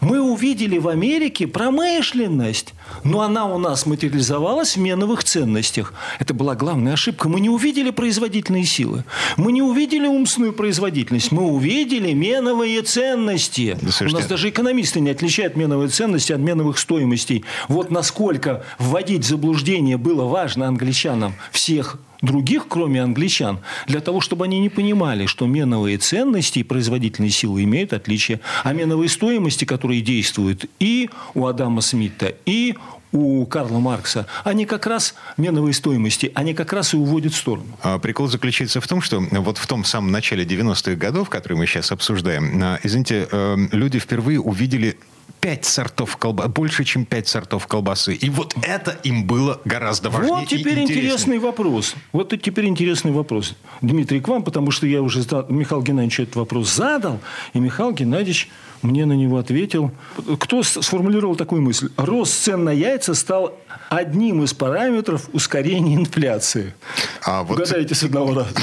Мы 0.00 0.20
увидели 0.20 0.78
в 0.78 0.88
Америке 0.88 1.46
промышленность, 1.46 2.74
но 3.02 3.20
она 3.20 3.46
у 3.46 3.58
нас 3.58 3.86
материализовалась 3.86 4.76
в 4.76 4.80
меновых 4.80 5.24
ценностях. 5.24 5.92
Это 6.18 6.34
была 6.34 6.54
главная 6.54 6.94
ошибка. 6.94 7.28
Мы 7.28 7.40
не 7.40 7.48
увидели 7.48 7.90
производительные 7.90 8.64
силы. 8.64 9.04
Мы 9.36 9.52
не 9.52 9.62
увидели 9.62 10.06
умственную 10.06 10.52
производительность. 10.52 11.32
Мы 11.32 11.42
увидели 11.42 12.12
меновые 12.12 12.82
ценности. 12.82 13.76
Да, 13.80 14.06
у 14.06 14.10
нас 14.10 14.26
даже 14.26 14.48
экономисты 14.48 15.00
не 15.00 15.10
отличают 15.10 15.56
меновые 15.56 15.88
ценности 15.88 16.32
от 16.32 16.40
меновых 16.40 16.78
стоимостей. 16.78 17.44
Вот 17.68 17.90
насколько 17.90 18.64
вводить 18.78 19.24
в 19.24 19.28
заблуждение 19.28 19.96
было 19.96 20.24
важно 20.24 20.66
англичанам 20.66 21.34
всех 21.50 21.98
других, 22.24 22.66
кроме 22.68 23.02
англичан, 23.02 23.60
для 23.86 24.00
того, 24.00 24.20
чтобы 24.20 24.44
они 24.44 24.60
не 24.60 24.68
понимали, 24.68 25.26
что 25.26 25.46
меновые 25.46 25.98
ценности 25.98 26.60
и 26.60 26.62
производительные 26.62 27.30
силы 27.30 27.64
имеют 27.64 27.92
отличие. 27.92 28.40
А 28.62 28.72
меновые 28.72 29.08
стоимости, 29.08 29.64
которые 29.64 30.00
действуют 30.00 30.66
и 30.78 31.10
у 31.34 31.46
Адама 31.46 31.80
Смита, 31.80 32.34
и 32.46 32.74
у 33.14 33.46
Карла 33.46 33.78
Маркса, 33.78 34.26
они 34.42 34.66
как 34.66 34.86
раз 34.86 35.14
меновые 35.36 35.72
стоимости, 35.72 36.32
они 36.34 36.52
как 36.52 36.72
раз 36.72 36.94
и 36.94 36.96
уводят 36.96 37.32
в 37.32 37.36
сторону. 37.36 37.66
А 37.82 37.98
прикол 37.98 38.26
заключается 38.26 38.80
в 38.80 38.88
том, 38.88 39.00
что 39.00 39.20
вот 39.20 39.56
в 39.56 39.66
том 39.66 39.84
самом 39.84 40.10
начале 40.10 40.44
90-х 40.44 40.96
годов, 40.96 41.30
которые 41.30 41.56
мы 41.56 41.66
сейчас 41.66 41.92
обсуждаем, 41.92 42.60
а, 42.62 42.80
извините, 42.82 43.28
э, 43.30 43.56
люди 43.70 44.00
впервые 44.00 44.40
увидели 44.40 44.98
пять 45.44 45.66
сортов 45.66 46.16
колбасы, 46.16 46.48
больше, 46.48 46.84
чем 46.84 47.04
пять 47.04 47.28
сортов 47.28 47.66
колбасы. 47.66 48.14
И 48.14 48.30
вот 48.30 48.54
это 48.62 48.92
им 49.02 49.26
было 49.26 49.60
гораздо 49.66 50.08
важнее 50.08 50.36
Вот 50.36 50.48
теперь 50.48 50.78
интересный 50.78 51.38
вопрос. 51.38 51.96
Вот 52.12 52.30
теперь 52.30 52.64
интересный 52.64 53.12
вопрос. 53.12 53.54
Дмитрий, 53.82 54.20
к 54.20 54.28
вам, 54.28 54.42
потому 54.42 54.70
что 54.70 54.86
я 54.86 55.02
уже 55.02 55.20
Михаил 55.50 55.82
Геннадьевич 55.82 56.20
этот 56.20 56.36
вопрос 56.36 56.74
задал, 56.74 57.20
и 57.52 57.58
Михаил 57.58 57.92
Геннадьевич 57.92 58.48
мне 58.80 59.04
на 59.04 59.12
него 59.12 59.36
ответил. 59.38 59.92
Кто 60.38 60.62
сформулировал 60.62 61.36
такую 61.36 61.60
мысль? 61.60 61.90
Рост 61.96 62.42
цен 62.42 62.64
на 62.64 62.70
яйца 62.70 63.14
стал 63.14 63.58
одним 63.90 64.44
из 64.44 64.54
параметров 64.54 65.28
ускорения 65.32 65.94
инфляции. 65.94 66.74
А 67.22 67.42
вот... 67.42 67.58
Угадайте 67.58 67.94
с 67.94 68.02
одного 68.02 68.34
раза. 68.34 68.54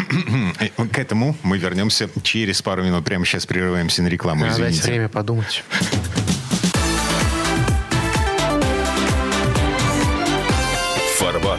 К 0.92 0.98
этому 0.98 1.36
мы 1.44 1.58
вернемся 1.58 2.10
через 2.24 2.62
пару 2.62 2.84
минут. 2.84 3.06
Прямо 3.06 3.26
сейчас 3.26 3.46
прерываемся 3.46 4.02
на 4.02 4.08
рекламу. 4.08 4.46
Надо 4.46 4.60
дать 4.60 4.84
время 4.84 5.10
подумать. 5.10 5.64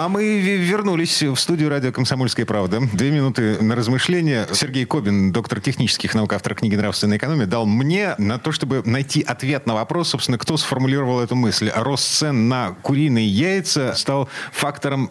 А 0.00 0.08
мы 0.08 0.38
вернулись 0.38 1.24
в 1.24 1.34
студию 1.34 1.70
радио 1.70 1.90
«Комсомольская 1.90 2.46
правда». 2.46 2.80
Две 2.92 3.10
минуты 3.10 3.60
на 3.60 3.74
размышление. 3.74 4.46
Сергей 4.52 4.84
Кобин, 4.84 5.32
доктор 5.32 5.60
технических 5.60 6.14
наук, 6.14 6.34
автор 6.34 6.54
книги 6.54 6.76
«Нравственная 6.76 7.18
экономия», 7.18 7.46
дал 7.46 7.66
мне 7.66 8.14
на 8.16 8.38
то, 8.38 8.52
чтобы 8.52 8.82
найти 8.84 9.22
ответ 9.22 9.66
на 9.66 9.74
вопрос, 9.74 10.10
собственно, 10.10 10.38
кто 10.38 10.56
сформулировал 10.56 11.18
эту 11.18 11.34
мысль. 11.34 11.72
Рост 11.74 12.04
цен 12.04 12.48
на 12.48 12.76
куриные 12.82 13.26
яйца 13.26 13.92
стал 13.96 14.28
фактором... 14.52 15.10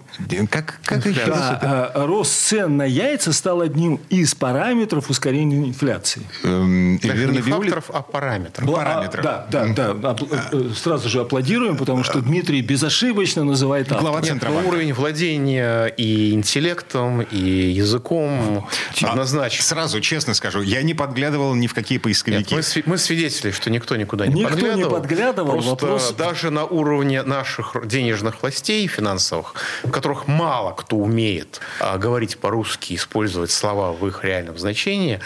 Как, 0.49 0.79
как 0.85 1.05
еще 1.05 1.25
да, 1.25 1.91
а, 1.93 2.07
рост 2.07 2.31
цен 2.47 2.77
на 2.77 2.85
яйца 2.85 3.33
стал 3.33 3.59
одним 3.59 3.99
из 4.07 4.35
параметров 4.35 5.09
ускорения 5.09 5.67
инфляции. 5.67 6.21
Эм, 6.45 6.93
не 6.93 7.41
факторов, 7.41 7.91
а 7.93 8.01
параметров. 8.03 8.73
Параметров. 8.73 9.21
Да, 9.21 9.47
да, 9.51 9.93
да. 9.93 10.15
Э, 10.53 10.69
сразу 10.73 11.09
же 11.09 11.19
аплодируем, 11.19 11.75
потому 11.75 12.05
что 12.05 12.21
Дмитрий 12.21 12.61
безошибочно 12.61 13.43
называет 13.43 13.91
автор. 13.91 13.99
Глава 13.99 14.21
Центробанка 14.21 14.76
уровень 14.77 14.93
владения 14.93 15.85
и 15.87 16.31
интеллектом, 16.33 17.21
и 17.21 17.37
языком 17.37 18.67
а, 19.01 19.09
однозначно. 19.09 19.63
Сразу 19.63 19.99
честно 20.01 20.33
скажу, 20.33 20.61
я 20.61 20.83
не 20.83 20.93
подглядывал 20.93 21.55
ни 21.55 21.67
в 21.67 21.73
какие 21.73 21.97
поисковики. 21.97 22.53
Нет, 22.55 22.75
мы, 22.75 22.83
мы 22.85 22.97
свидетели, 22.97 23.51
что 23.51 23.69
никто 23.71 23.95
никуда 23.95 24.27
не 24.27 24.35
никто 24.35 24.49
подглядывал. 24.49 24.77
Никто 24.77 24.95
не 24.95 25.01
подглядывал. 25.01 25.51
Просто 25.53 25.69
вопрос... 25.71 26.13
даже 26.13 26.51
на 26.51 26.65
уровне 26.65 27.23
наших 27.23 27.75
денежных 27.85 28.41
властей 28.41 28.87
финансовых, 28.87 29.55
в 29.83 29.89
которых 29.89 30.27
мало 30.27 30.73
кто 30.73 30.97
умеет 30.97 31.59
а, 31.79 31.97
говорить 31.97 32.37
по-русски, 32.37 32.93
использовать 32.93 33.51
слова 33.51 33.93
в 33.93 34.07
их 34.07 34.23
реальном 34.23 34.57
значении, 34.57 35.19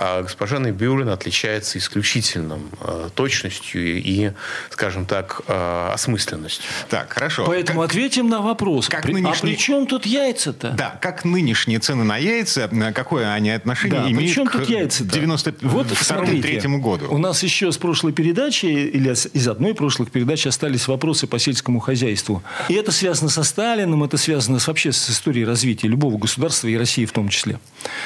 а 0.00 0.22
госпожа 0.22 0.60
Набиулина 0.60 1.12
отличается 1.12 1.76
исключительным 1.78 2.70
э, 2.80 3.08
точностью 3.16 3.98
и, 4.00 4.30
скажем 4.70 5.06
так, 5.06 5.40
э, 5.48 5.90
осмысленностью. 5.92 6.64
Так, 6.88 7.12
хорошо. 7.12 7.44
Поэтому 7.44 7.80
как, 7.80 7.90
ответим 7.90 8.28
на 8.28 8.40
вопрос. 8.40 8.87
Как 8.88 9.02
при, 9.02 9.12
нынешние... 9.12 9.54
А 9.54 9.56
при 9.56 9.62
чем 9.62 9.86
тут 9.86 10.06
яйца-то? 10.06 10.70
Да, 10.70 10.98
как 11.00 11.24
нынешние 11.24 11.78
цены 11.78 12.04
на 12.04 12.16
яйца, 12.16 12.70
какое 12.94 13.32
они 13.32 13.50
отношение 13.50 14.00
да, 14.00 14.10
имеют 14.10 14.18
при 14.18 14.34
чем 14.34 14.46
к 14.46 14.52
тут 14.52 14.68
яйца 14.68 15.04
92-93 15.04 16.78
году? 16.78 17.06
У 17.10 17.18
нас 17.18 17.42
еще 17.42 17.70
с 17.70 17.78
прошлой 17.78 18.12
передачи, 18.12 18.66
или 18.66 19.10
из 19.10 19.48
одной 19.48 19.74
прошлых 19.74 20.10
передач 20.10 20.46
остались 20.46 20.88
вопросы 20.88 21.26
по 21.26 21.38
сельскому 21.38 21.80
хозяйству. 21.80 22.42
И 22.68 22.74
это 22.74 22.92
связано 22.92 23.28
со 23.28 23.42
Сталиным, 23.42 24.04
это 24.04 24.16
связано 24.16 24.58
с, 24.58 24.66
вообще 24.66 24.92
с 24.92 25.10
историей 25.10 25.44
развития 25.44 25.88
любого 25.88 26.18
государства 26.18 26.68
и 26.68 26.76
России 26.76 27.04
в 27.04 27.12
том 27.12 27.28
числе. 27.28 27.58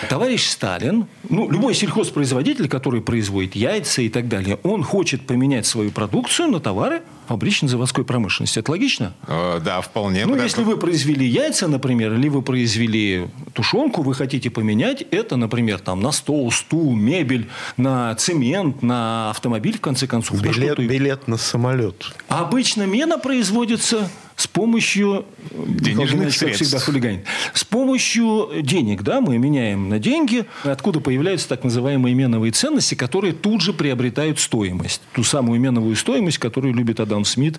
Товарищ 0.09 0.49
Сталин, 0.49 1.07
ну, 1.29 1.51
любой 1.51 1.75
сельхозпроизводитель, 1.75 2.69
который 2.69 3.01
производит 3.01 3.55
яйца 3.57 4.03
и 4.03 4.09
так 4.09 4.29
далее, 4.29 4.59
он 4.63 4.83
хочет 4.83 5.27
поменять 5.27 5.67
свою 5.67 5.91
продукцию 5.91 6.49
на 6.49 6.61
товары 6.61 7.03
фабрично-заводской 7.33 8.05
промышленности. 8.05 8.59
Это 8.59 8.71
логично? 8.73 9.15
Э, 9.27 9.59
да, 9.65 9.81
вполне. 9.81 10.27
Ну, 10.27 10.37
если 10.37 10.63
вы 10.63 10.77
произвели 10.77 11.27
яйца, 11.27 11.67
например, 11.67 12.13
или 12.13 12.29
вы 12.29 12.43
произвели 12.43 13.29
тушенку, 13.55 14.03
вы 14.03 14.15
хотите 14.15 14.51
поменять 14.51 15.03
это, 15.11 15.37
например, 15.37 15.79
там, 15.79 16.01
на 16.01 16.13
стол, 16.13 16.53
стул, 16.53 16.95
мебель, 16.95 17.49
на 17.79 18.15
цемент, 18.17 18.83
на 18.83 19.31
автомобиль, 19.31 19.79
в 19.79 19.81
конце 19.81 20.07
концов. 20.07 20.43
Билет, 20.43 20.77
на 20.77 20.83
билет 20.83 21.27
на 21.29 21.39
самолет. 21.39 22.13
обычно 22.29 22.83
мена 22.83 23.17
производится 23.17 24.11
с 24.37 24.47
помощью 24.47 25.25
денежных 25.51 26.35
средств. 26.35 26.67
всегда 26.67 26.79
хулиганит. 26.79 27.25
С 27.55 27.65
помощью 27.65 28.51
денег, 28.63 29.03
да, 29.03 29.21
мы 29.21 29.39
меняем 29.39 29.89
на 29.89 29.99
деньги, 29.99 30.45
откуда 30.65 31.01
появляются 31.01 31.49
так 31.49 31.65
называемые 31.65 32.15
меновые 32.15 32.53
ценности, 32.53 32.95
которые 32.95 33.33
тут 33.33 33.63
же 33.63 33.73
приобретают 33.73 34.41
стоимость. 34.41 35.03
Ту 35.15 35.25
самую 35.25 35.61
меновую 35.61 35.97
стоимость, 35.97 36.39
которую 36.39 36.75
любит 36.75 37.01
Адам 37.01 37.25
Смит, 37.25 37.59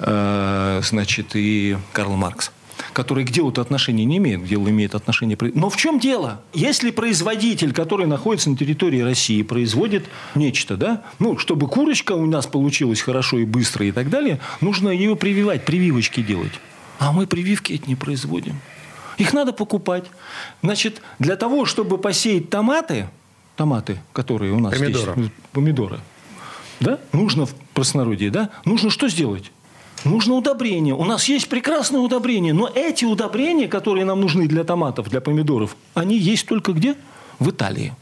э, 0.00 0.80
значит, 0.82 1.30
и 1.34 1.76
Карл 1.92 2.16
Маркс 2.16 2.50
который 2.92 3.24
к 3.24 3.30
делу-то 3.30 3.60
отношения 3.60 4.04
не 4.04 4.18
имеет, 4.18 4.42
к 4.42 4.44
делу 4.44 4.68
имеет 4.68 4.94
отношение... 4.94 5.36
Но 5.54 5.70
в 5.70 5.76
чем 5.76 5.98
дело? 5.98 6.42
Если 6.52 6.90
производитель, 6.90 7.72
который 7.72 8.06
находится 8.06 8.50
на 8.50 8.56
территории 8.56 9.00
России, 9.00 9.42
производит 9.42 10.06
нечто, 10.34 10.76
да, 10.76 11.02
ну, 11.18 11.38
чтобы 11.38 11.68
курочка 11.68 12.12
у 12.12 12.26
нас 12.26 12.46
получилась 12.46 13.00
хорошо 13.00 13.38
и 13.38 13.44
быстро 13.44 13.86
и 13.86 13.92
так 13.92 14.10
далее, 14.10 14.40
нужно 14.60 14.88
ее 14.88 15.16
прививать, 15.16 15.64
прививочки 15.64 16.22
делать. 16.22 16.52
А 16.98 17.12
мы 17.12 17.26
прививки 17.26 17.72
эти 17.72 17.88
не 17.88 17.96
производим. 17.96 18.60
Их 19.18 19.32
надо 19.32 19.52
покупать. 19.52 20.04
Значит, 20.62 21.02
для 21.18 21.36
того, 21.36 21.66
чтобы 21.66 21.98
посеять 21.98 22.50
томаты, 22.50 23.08
томаты, 23.56 24.00
которые 24.12 24.52
у 24.52 24.58
нас 24.58 24.76
помидоры. 24.76 25.12
здесь, 25.12 25.30
помидоры, 25.52 26.00
да, 26.80 26.98
нужно 27.12 27.46
в 27.46 27.54
простонародье, 27.74 28.30
да, 28.30 28.50
нужно 28.64 28.90
что 28.90 29.08
сделать? 29.08 29.52
Нужно 30.04 30.34
удобрение. 30.34 30.94
У 30.94 31.04
нас 31.04 31.28
есть 31.28 31.48
прекрасное 31.48 32.00
удобрение, 32.00 32.52
но 32.52 32.70
эти 32.74 33.04
удобрения, 33.04 33.68
которые 33.68 34.04
нам 34.04 34.20
нужны 34.20 34.46
для 34.46 34.64
томатов, 34.64 35.08
для 35.08 35.20
помидоров, 35.20 35.76
они 35.94 36.16
есть 36.18 36.46
только 36.46 36.72
где? 36.72 36.94
В 37.38 37.50
Италии. 37.50 37.92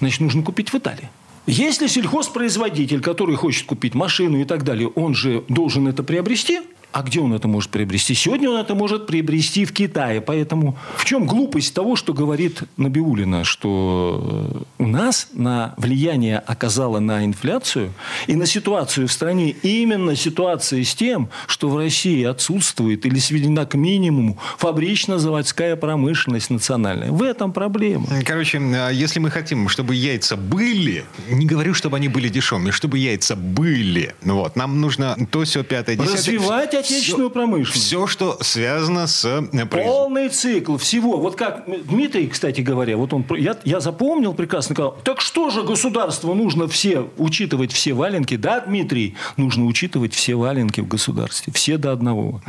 Значит, 0.00 0.20
нужно 0.20 0.42
купить 0.42 0.72
в 0.72 0.76
Италии. 0.76 1.08
Если 1.46 1.86
сельхозпроизводитель, 1.86 3.00
который 3.00 3.36
хочет 3.36 3.66
купить 3.66 3.94
машину 3.94 4.38
и 4.38 4.44
так 4.44 4.64
далее, 4.64 4.88
он 4.88 5.14
же 5.14 5.44
должен 5.48 5.88
это 5.88 6.02
приобрести– 6.02 6.60
а 6.92 7.02
где 7.02 7.20
он 7.20 7.34
это 7.34 7.46
может 7.48 7.70
приобрести? 7.70 8.14
Сегодня 8.14 8.48
он 8.50 8.56
это 8.56 8.74
может 8.74 9.06
приобрести 9.06 9.64
в 9.64 9.72
Китае. 9.72 10.20
Поэтому 10.20 10.78
в 10.96 11.04
чем 11.04 11.26
глупость 11.26 11.74
того, 11.74 11.94
что 11.96 12.14
говорит 12.14 12.62
Набиулина, 12.76 13.44
что 13.44 14.64
э, 14.78 14.82
у 14.82 14.86
нас 14.86 15.28
на 15.34 15.74
влияние 15.76 16.38
оказало 16.38 16.98
на 16.98 17.24
инфляцию 17.24 17.92
и 18.26 18.34
на 18.34 18.46
ситуацию 18.46 19.08
в 19.08 19.12
стране 19.12 19.50
именно 19.50 20.16
ситуация 20.16 20.84
с 20.84 20.94
тем, 20.94 21.28
что 21.46 21.68
в 21.68 21.76
России 21.76 22.24
отсутствует 22.24 23.04
или 23.04 23.18
сведена 23.18 23.66
к 23.66 23.74
минимуму 23.74 24.38
фабрично-заводская 24.58 25.76
промышленность 25.76 26.50
национальная. 26.50 27.10
В 27.10 27.22
этом 27.22 27.52
проблема. 27.52 28.06
Короче, 28.24 28.58
а 28.58 28.90
если 28.90 29.20
мы 29.20 29.30
хотим, 29.30 29.68
чтобы 29.68 29.94
яйца 29.94 30.36
были, 30.36 31.04
не 31.30 31.46
говорю, 31.46 31.74
чтобы 31.74 31.96
они 31.96 32.08
были 32.08 32.28
дешевыми, 32.28 32.70
чтобы 32.70 32.98
яйца 32.98 33.36
были, 33.36 34.14
вот, 34.22 34.56
нам 34.56 34.80
нужно 34.80 35.16
то, 35.30 35.44
все, 35.44 35.62
пятое, 35.62 35.96
десятое. 35.96 36.16
Развивать 36.16 36.74
отечественную 36.76 37.30
все, 37.30 37.34
промышленность. 37.34 37.86
Все, 37.86 38.06
что 38.06 38.38
связано 38.40 39.06
с 39.06 39.24
э, 39.24 39.66
Полный 39.66 40.28
цикл 40.28 40.76
всего. 40.76 41.18
Вот 41.18 41.36
как 41.36 41.64
Дмитрий, 41.66 42.28
кстати 42.28 42.60
говоря, 42.60 42.96
вот 42.96 43.12
он, 43.12 43.24
я, 43.36 43.56
я 43.64 43.80
запомнил 43.80 44.34
прекрасно, 44.34 44.74
сказал, 44.74 44.98
так 45.04 45.20
что 45.20 45.50
же 45.50 45.62
государству 45.62 46.34
нужно 46.34 46.68
все, 46.68 47.08
учитывать 47.16 47.72
все 47.72 47.92
валенки? 47.92 48.36
Да, 48.36 48.60
Дмитрий, 48.60 49.16
нужно 49.36 49.66
учитывать 49.66 50.14
все 50.14 50.34
валенки 50.34 50.80
в 50.80 50.88
государстве, 50.88 51.52
все 51.52 51.78
до 51.78 51.92
одного. 51.92 52.28
Угу. 52.28 52.42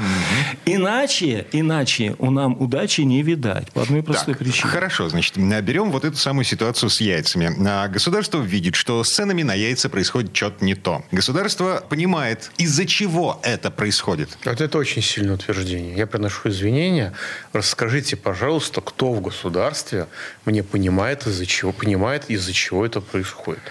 Иначе, 0.65 1.47
иначе 1.51 2.15
у 2.19 2.31
нам 2.31 2.59
удачи 2.59 3.01
не 3.01 3.21
видать, 3.21 3.71
по 3.71 3.81
одной 3.81 4.03
простой 4.03 4.33
так, 4.33 4.43
причине. 4.43 4.71
Хорошо, 4.71 5.09
значит, 5.09 5.37
берем 5.37 5.91
вот 5.91 6.05
эту 6.05 6.17
самую 6.17 6.45
ситуацию 6.45 6.89
с 6.89 7.01
яйцами. 7.01 7.55
А 7.67 7.87
государство 7.87 8.41
видит, 8.41 8.75
что 8.75 9.03
с 9.03 9.09
ценами 9.09 9.43
на 9.43 9.53
яйца 9.53 9.89
происходит 9.89 10.35
что-то 10.35 10.63
не 10.63 10.75
то. 10.75 11.03
Государство 11.11 11.83
понимает, 11.87 12.51
из-за 12.57 12.85
чего 12.85 13.39
это 13.43 13.71
происходит. 13.71 14.16
Вот 14.45 14.61
это 14.61 14.77
очень 14.77 15.01
сильное 15.01 15.35
утверждение. 15.35 15.95
Я 15.95 16.07
приношу 16.07 16.49
извинения. 16.49 17.13
Расскажите, 17.53 18.15
пожалуйста, 18.15 18.81
кто 18.81 19.13
в 19.13 19.21
государстве 19.21 20.07
мне 20.45 20.63
понимает, 20.63 21.27
из-за 21.27 21.45
чего, 21.45 21.71
понимает, 21.71 22.29
из-за 22.29 22.53
чего 22.53 22.85
это 22.85 23.01
происходит. 23.01 23.61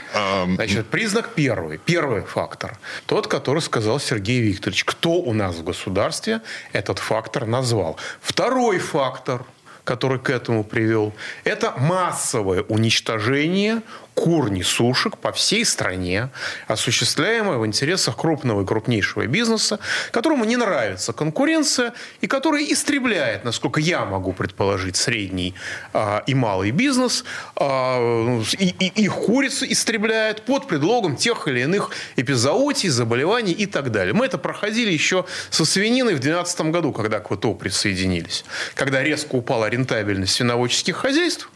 Значит, 0.54 0.86
признак 0.86 1.30
первый. 1.34 1.78
Первый 1.78 2.22
фактор. 2.22 2.78
Тот, 3.06 3.26
который 3.26 3.62
сказал 3.62 4.00
Сергей 4.00 4.40
Викторович. 4.40 4.84
Кто 4.84 5.12
у 5.12 5.32
нас 5.32 5.56
в 5.56 5.64
государстве 5.64 6.40
этот 6.72 6.98
фактор 6.98 7.46
назвал. 7.46 7.98
Второй 8.20 8.78
фактор– 8.78 9.44
который 9.86 10.18
к 10.18 10.28
этому 10.28 10.64
привел, 10.64 11.14
это 11.44 11.72
массовое 11.78 12.62
уничтожение 12.62 13.82
кур 14.16 14.50
несушек 14.50 15.18
по 15.18 15.30
всей 15.30 15.64
стране, 15.64 16.30
осуществляемое 16.66 17.58
в 17.58 17.66
интересах 17.66 18.16
крупного 18.16 18.62
и 18.62 18.66
крупнейшего 18.66 19.26
бизнеса, 19.26 19.78
которому 20.10 20.44
не 20.46 20.56
нравится 20.56 21.12
конкуренция 21.12 21.92
и 22.22 22.26
который 22.26 22.72
истребляет, 22.72 23.44
насколько 23.44 23.78
я 23.78 24.06
могу 24.06 24.32
предположить, 24.32 24.96
средний 24.96 25.54
а, 25.92 26.22
и 26.26 26.34
малый 26.34 26.70
бизнес, 26.70 27.24
а, 27.56 28.40
и, 28.58 28.74
и 28.78 29.02
их 29.02 29.12
курицы 29.12 29.66
истребляет 29.70 30.42
под 30.46 30.66
предлогом 30.66 31.16
тех 31.16 31.46
или 31.46 31.60
иных 31.60 31.90
эпизоотий, 32.16 32.88
заболеваний 32.88 33.52
и 33.52 33.66
так 33.66 33.92
далее. 33.92 34.14
Мы 34.14 34.24
это 34.24 34.38
проходили 34.38 34.90
еще 34.90 35.26
со 35.50 35.66
свининой 35.66 36.14
в 36.14 36.20
2012 36.20 36.60
году, 36.72 36.92
когда 36.92 37.20
к 37.20 37.28
ВТО 37.28 37.52
присоединились, 37.52 38.46
когда 38.74 39.02
резко 39.02 39.34
упала 39.34 39.68
рентабельность 39.68 40.32
свиноводческих 40.32 40.96
хозяйств, 40.96 41.50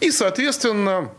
и, 0.00 0.10
соответственно, 0.10 1.10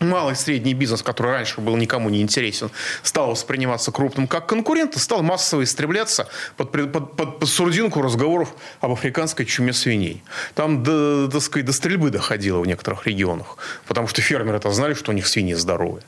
малый 0.00 0.34
и 0.34 0.36
средний 0.36 0.74
бизнес, 0.74 1.02
который 1.02 1.32
раньше 1.32 1.60
был 1.60 1.76
никому 1.76 2.08
не 2.08 2.22
интересен, 2.22 2.70
стал 3.02 3.30
восприниматься 3.30 3.92
крупным 3.92 4.26
как 4.26 4.46
конкурент 4.46 4.96
и 4.96 4.98
стал 4.98 5.22
массово 5.22 5.64
истребляться 5.64 6.28
под, 6.56 6.70
под, 6.70 7.16
под, 7.16 7.38
под 7.38 7.48
сурдинку 7.48 8.02
разговоров 8.02 8.54
об 8.80 8.92
африканской 8.92 9.44
чуме 9.46 9.72
свиней. 9.72 10.22
Там 10.54 10.82
до, 10.82 11.26
до, 11.26 11.40
сказать, 11.40 11.66
до 11.66 11.72
стрельбы 11.72 12.10
доходило 12.10 12.60
в 12.60 12.66
некоторых 12.66 13.06
регионах, 13.06 13.56
потому 13.86 14.08
что 14.08 14.22
фермеры 14.22 14.58
это 14.58 14.70
знали, 14.70 14.94
что 14.94 15.10
у 15.12 15.14
них 15.14 15.26
свиньи 15.26 15.54
здоровые. 15.54 16.02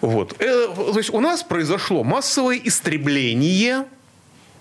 Вот. 0.00 0.34
Э, 0.40 0.68
то 0.74 0.98
есть 0.98 1.10
у 1.10 1.20
нас 1.20 1.42
произошло 1.42 2.04
массовое 2.04 2.60
истребление 2.62 3.86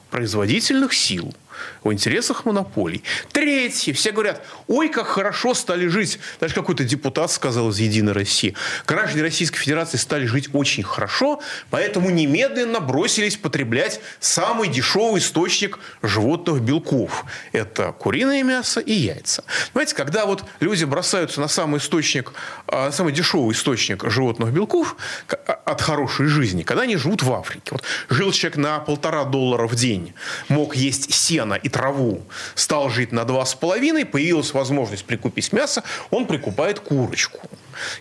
производительных 0.10 0.94
сил– 0.94 1.34
в 1.84 1.92
интересах 1.92 2.46
монополий. 2.46 3.04
Третье. 3.32 3.94
Все 3.94 4.12
говорят, 4.12 4.46
ой, 4.68 4.90
как 4.90 5.08
хорошо 5.08 5.54
стали 5.54 5.88
жить. 5.88 6.20
Даже 6.40 6.54
какой-то 6.54 6.84
депутат 6.84 7.32
сказал 7.32 7.70
из 7.70 7.80
«Единой 7.80 8.14
России». 8.14 8.56
Граждане 8.86 9.24
Российской 9.24 9.58
Федерации 9.58 9.98
стали 9.98 10.26
жить 10.26 10.50
очень 10.54 10.84
хорошо, 10.84 11.42
поэтому 11.70 12.10
немедленно 12.10 12.80
бросились 12.80 13.38
потреблять 13.38 14.02
самый 14.20 14.70
дешевый 14.70 15.20
источник 15.20 15.80
животных 16.02 16.62
белков. 16.62 17.26
Это 17.52 17.92
куриное 17.92 18.44
мясо 18.44 18.80
и 18.80 18.94
яйца. 18.94 19.44
Понимаете, 19.74 19.96
когда 19.96 20.26
вот 20.26 20.44
люди 20.60 20.86
бросаются 20.86 21.42
на 21.42 21.48
самый 21.48 21.80
источник, 21.80 22.34
а, 22.68 22.92
самый 22.92 23.14
дешевый 23.14 23.54
источник 23.54 24.04
животных 24.10 24.52
белков 24.52 24.96
а, 25.28 25.54
от 25.66 25.82
хорошей 25.82 26.28
жизни, 26.28 26.64
когда 26.64 26.84
они 26.84 26.98
живут 26.98 27.24
в 27.24 27.32
Африке. 27.34 27.72
Вот 27.72 27.84
жил 28.10 28.32
человек 28.32 28.58
на 28.58 28.80
полтора 28.80 29.26
доллара 29.26 29.68
в 29.68 29.76
день, 29.76 30.14
мог 30.48 30.76
есть 30.76 31.14
сено 31.14 31.49
сено 31.50 31.56
и 31.56 31.70
траву, 31.70 32.22
стал 32.56 32.90
жить 32.90 33.12
на 33.12 33.22
2,5, 33.22 34.06
появилась 34.06 34.54
возможность 34.54 35.06
прикупить 35.06 35.54
мясо, 35.54 35.84
он 36.12 36.26
прикупает 36.26 36.80
курочку. 36.80 37.40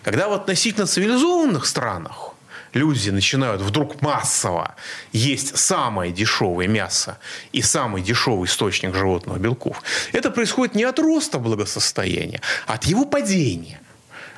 Когда 0.03 0.27
в 0.27 0.33
относительно 0.33 0.85
цивилизованных 0.85 1.65
странах 1.65 2.33
люди 2.73 3.11
начинают 3.11 3.61
вдруг 3.61 4.01
массово 4.01 4.75
есть 5.13 5.57
самое 5.57 6.11
дешевое 6.11 6.67
мясо 6.67 7.17
и 7.53 7.61
самый 7.61 8.01
дешевый 8.01 8.45
источник 8.45 8.95
животных 8.95 9.39
белков, 9.39 9.81
это 10.13 10.31
происходит 10.31 10.75
не 10.75 10.83
от 10.83 10.99
роста 10.99 11.39
благосостояния, 11.39 12.41
а 12.67 12.73
от 12.73 12.85
его 12.85 13.05
падения– 13.05 13.79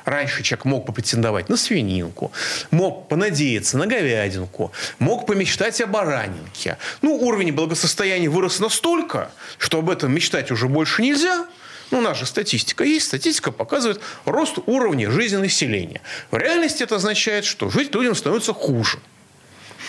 Раньше 0.04 0.42
человек 0.42 0.64
мог 0.64 0.86
попретендовать 0.86 1.48
на 1.48 1.56
свининку, 1.56 2.32
мог 2.70 3.08
понадеяться 3.08 3.78
на 3.78 3.86
говядинку, 3.86 4.72
мог 4.98 5.26
помечтать 5.26 5.80
о 5.80 5.86
баранинке. 5.86 6.78
Ну, 7.02 7.16
уровень 7.16 7.52
благосостояния 7.52 8.28
вырос 8.28 8.60
настолько, 8.60 9.30
что 9.58 9.78
об 9.78 9.90
этом 9.90 10.12
мечтать 10.12 10.50
уже 10.50 10.68
больше 10.68 11.02
нельзя. 11.02 11.46
Ну, 11.90 12.00
же 12.14 12.24
статистика 12.24 12.84
есть. 12.84 13.06
Статистика 13.06 13.52
показывает 13.52 14.00
рост 14.24 14.58
уровня 14.66 15.10
жизни 15.10 15.36
населения. 15.36 16.00
В 16.30 16.38
реальности 16.38 16.82
это 16.82 16.96
означает, 16.96 17.44
что 17.44 17.68
жить 17.68 17.94
людям 17.94 18.14
становится 18.14 18.54
хуже. 18.54 18.98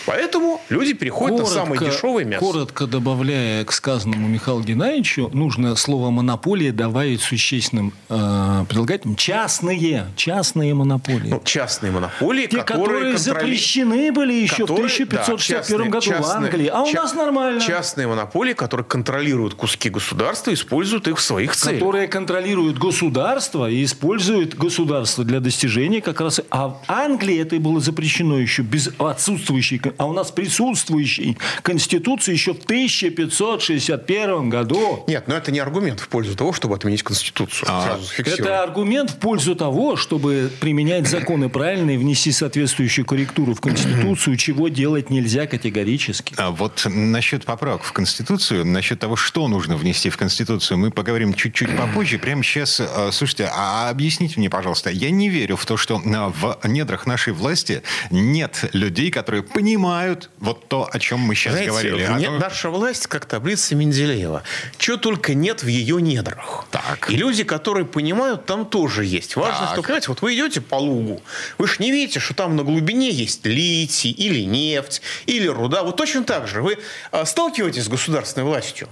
Поэтому 0.06 0.60
люди 0.68 0.92
переходят 0.92 1.38
коротко, 1.38 1.54
на 1.56 1.64
самое 1.64 1.80
дешевое 1.80 2.24
мясо. 2.24 2.44
Коротко 2.44 2.86
добавляя 2.86 3.64
к 3.64 3.72
сказанному 3.72 4.28
Михаилу 4.28 4.62
Геннадьевичу, 4.62 5.30
нужно 5.32 5.76
слово 5.76 6.10
«монополия» 6.10 6.72
добавить 6.72 7.22
существенным 7.22 7.92
э, 8.08 8.64
прилагательным. 8.68 9.16
Частные, 9.16 10.06
частные 10.16 10.74
монополии. 10.74 11.30
Ну, 11.30 11.42
частные 11.44 11.92
монополии, 11.92 12.46
Те, 12.46 12.62
которые, 12.62 13.12
которые 13.14 13.18
запрещены 13.18 14.12
были 14.12 14.34
еще 14.34 14.66
которые, 14.66 14.88
в 14.88 15.00
1561 15.00 15.78
да, 15.78 15.90
году 15.90 16.06
частные, 16.06 16.22
в 16.22 16.44
Англии. 16.44 16.66
А 16.66 16.82
у 16.82 16.86
ча- 16.86 17.02
нас 17.02 17.14
нормально. 17.14 17.60
Частные 17.60 18.06
монополии, 18.06 18.52
которые 18.52 18.84
контролируют 18.84 19.54
куски 19.54 19.88
государства, 19.88 20.52
используют 20.52 21.08
их 21.08 21.18
в 21.18 21.22
своих 21.22 21.56
целях. 21.56 21.80
Которые 21.80 22.08
контролируют 22.08 22.78
государство 22.78 23.70
и 23.70 23.84
используют 23.84 24.54
государство 24.54 25.24
для 25.24 25.40
достижения 25.40 26.00
как 26.00 26.20
раз... 26.20 26.40
А 26.50 26.68
в 26.68 26.80
Англии 26.88 27.40
это 27.40 27.56
было 27.56 27.80
запрещено 27.80 28.38
еще 28.38 28.62
без 28.62 28.90
отсутствующей 28.98 29.78
а 29.98 30.06
у 30.06 30.12
нас 30.12 30.30
присутствующей 30.30 31.36
Конституции 31.62 32.32
еще 32.32 32.54
в 32.54 32.62
1561 32.64 34.48
году. 34.50 35.04
Нет, 35.06 35.28
но 35.28 35.34
это 35.36 35.52
не 35.52 35.58
аргумент 35.58 36.00
в 36.00 36.08
пользу 36.08 36.36
того, 36.36 36.52
чтобы 36.52 36.74
отменить 36.74 37.02
Конституцию. 37.02 37.68
А, 37.70 37.98
это 38.18 38.62
аргумент 38.62 39.10
в 39.10 39.16
пользу 39.16 39.54
того, 39.54 39.96
чтобы 39.96 40.50
применять 40.60 41.08
законы 41.08 41.48
правильно 41.48 41.92
и 41.92 41.96
внести 41.96 42.32
соответствующую 42.32 43.04
корректуру 43.04 43.54
в 43.54 43.60
Конституцию, 43.60 44.36
чего 44.36 44.68
делать 44.68 45.10
нельзя 45.10 45.46
категорически. 45.46 46.34
А 46.36 46.50
вот 46.50 46.86
насчет 46.86 47.44
поправок 47.44 47.82
в 47.84 47.92
Конституцию, 47.92 48.64
насчет 48.66 48.98
того, 48.98 49.16
что 49.16 49.48
нужно 49.48 49.76
внести 49.76 50.10
в 50.10 50.16
Конституцию, 50.16 50.78
мы 50.78 50.90
поговорим 50.90 51.34
чуть-чуть 51.34 51.76
попозже. 51.76 52.18
Прямо 52.18 52.42
сейчас, 52.42 52.80
а, 52.80 53.10
слушайте, 53.12 53.50
а 53.54 53.90
объясните 53.90 54.34
мне, 54.38 54.50
пожалуйста, 54.50 54.90
я 54.90 55.10
не 55.10 55.28
верю 55.28 55.56
в 55.56 55.66
то, 55.66 55.76
что 55.76 56.00
а, 56.04 56.28
в 56.30 56.68
недрах 56.68 57.06
нашей 57.06 57.32
власти 57.32 57.82
нет 58.10 58.68
людей, 58.72 59.10
которые 59.10 59.42
понимают, 59.42 59.83
понимают 59.84 60.30
вот 60.38 60.66
то, 60.68 60.88
о 60.90 60.98
чем 60.98 61.20
мы 61.20 61.34
сейчас 61.34 61.52
Знаете, 61.52 61.70
говорили. 61.70 62.02
А 62.04 62.30
наша 62.30 62.70
власть 62.70 63.06
как 63.06 63.26
таблица 63.26 63.74
Менделеева. 63.74 64.42
Чего 64.78 64.96
только 64.96 65.34
нет 65.34 65.62
в 65.62 65.66
ее 65.66 66.00
недрах. 66.00 66.66
Так. 66.70 67.10
И 67.10 67.16
люди, 67.16 67.44
которые 67.44 67.84
понимают, 67.84 68.46
там 68.46 68.64
тоже 68.64 69.04
есть. 69.04 69.36
Важно, 69.36 69.60
так. 69.60 69.72
что, 69.72 69.82
понимаете, 69.82 70.08
вот 70.08 70.22
вы 70.22 70.34
идете 70.34 70.60
по 70.62 70.76
лугу, 70.76 71.22
вы 71.58 71.68
же 71.68 71.76
не 71.80 71.90
видите, 71.92 72.18
что 72.18 72.34
там 72.34 72.56
на 72.56 72.62
глубине 72.62 73.10
есть 73.10 73.44
литий, 73.44 74.10
или 74.10 74.40
нефть, 74.40 75.02
или 75.26 75.46
руда. 75.48 75.82
Вот 75.82 75.96
точно 75.96 76.24
так 76.24 76.48
же. 76.48 76.62
Вы 76.62 76.78
а, 77.10 77.26
сталкиваетесь 77.26 77.84
с 77.84 77.88
государственной 77.88 78.46
властью, 78.46 78.88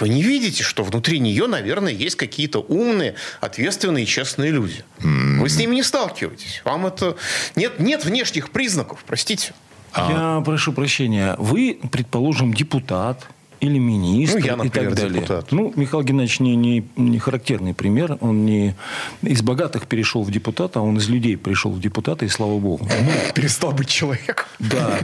вы 0.00 0.08
не 0.08 0.22
видите, 0.22 0.62
что 0.62 0.84
внутри 0.84 1.18
нее, 1.18 1.46
наверное, 1.46 1.92
есть 1.92 2.16
какие-то 2.16 2.60
умные, 2.60 3.14
ответственные, 3.40 4.06
честные 4.06 4.50
люди. 4.50 4.84
Вы 5.00 5.48
с 5.48 5.56
ними 5.56 5.74
не 5.74 5.82
сталкиваетесь. 5.82 6.62
Вам 6.64 6.86
это... 6.86 7.16
Нет, 7.56 7.78
нет 7.78 8.04
внешних 8.04 8.50
признаков, 8.50 9.04
простите. 9.06 9.52
Я 9.96 10.38
а... 10.38 10.40
прошу 10.42 10.72
прощения. 10.72 11.36
Вы, 11.38 11.78
предположим, 11.90 12.54
депутат 12.54 13.28
или 13.62 13.78
министр 13.78 14.40
ну, 14.40 14.46
я, 14.46 14.56
например, 14.56 14.66
и 14.66 14.90
так 14.90 14.94
далее. 14.96 15.20
Депутат. 15.22 15.52
Ну, 15.52 15.72
Михаил 15.76 16.02
Геннадьевич 16.02 16.40
не, 16.40 16.56
не, 16.56 16.84
не 16.96 17.18
характерный 17.20 17.74
пример. 17.74 18.18
Он 18.20 18.44
не 18.44 18.74
из 19.22 19.40
богатых 19.42 19.86
перешел 19.86 20.24
в 20.24 20.32
депутата, 20.32 20.80
а 20.80 20.82
он 20.82 20.98
из 20.98 21.08
людей 21.08 21.36
пришел 21.36 21.70
в 21.70 21.80
депутата, 21.80 22.24
и 22.24 22.28
слава 22.28 22.58
богу. 22.58 22.88
Перестал 23.36 23.70
быть 23.70 23.88
человеком. 23.88 24.46
Да. 24.58 24.98